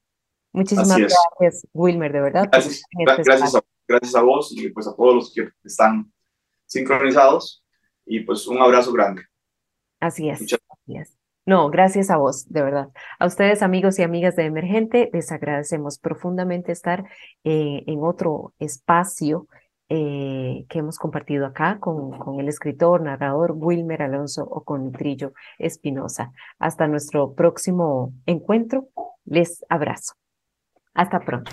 Muchísimas 0.53 0.97
gracias, 0.97 1.67
Wilmer, 1.73 2.13
de 2.13 2.21
verdad. 2.21 2.49
Gracias, 2.49 2.83
gracias, 3.25 3.55
a, 3.55 3.61
gracias 3.87 4.15
a 4.15 4.21
vos 4.21 4.53
y 4.55 4.69
pues 4.69 4.87
a 4.87 4.95
todos 4.95 5.15
los 5.15 5.33
que 5.33 5.49
están 5.65 6.11
sincronizados 6.65 7.65
y 8.05 8.21
pues 8.21 8.47
un 8.47 8.61
abrazo 8.61 8.93
grande. 8.93 9.23
Así 9.99 10.29
es. 10.29 10.39
No, 11.47 11.69
gracias 11.69 12.09
a 12.09 12.17
vos, 12.17 12.45
de 12.49 12.61
verdad. 12.61 12.89
A 13.19 13.25
ustedes, 13.25 13.63
amigos 13.63 13.97
y 13.99 14.03
amigas 14.03 14.35
de 14.35 14.43
Emergente, 14.43 15.09
les 15.13 15.31
agradecemos 15.31 15.97
profundamente 15.97 16.73
estar 16.73 17.05
eh, 17.45 17.85
en 17.87 18.03
otro 18.03 18.53
espacio 18.59 19.47
eh, 19.87 20.65
que 20.67 20.79
hemos 20.79 20.99
compartido 20.99 21.45
acá 21.45 21.79
con, 21.79 22.19
con, 22.19 22.41
el 22.41 22.49
escritor, 22.49 23.01
narrador 23.01 23.53
Wilmer 23.55 24.01
Alonso 24.01 24.43
o 24.43 24.65
con 24.65 24.91
Trillo 24.91 25.31
Espinosa. 25.57 26.33
Hasta 26.59 26.85
nuestro 26.89 27.33
próximo 27.33 28.11
encuentro, 28.25 28.89
les 29.23 29.63
abrazo. 29.69 30.15
Hasta 30.93 31.21
pronto. 31.21 31.49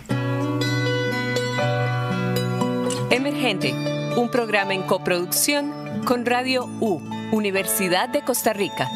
Emergente, 3.11 3.72
un 4.18 4.28
programa 4.28 4.74
en 4.74 4.83
coproducción 4.83 5.70
con 6.04 6.26
Radio 6.26 6.64
U, 6.80 6.98
Universidad 7.30 8.09
de 8.09 8.22
Costa 8.22 8.52
Rica. 8.52 8.88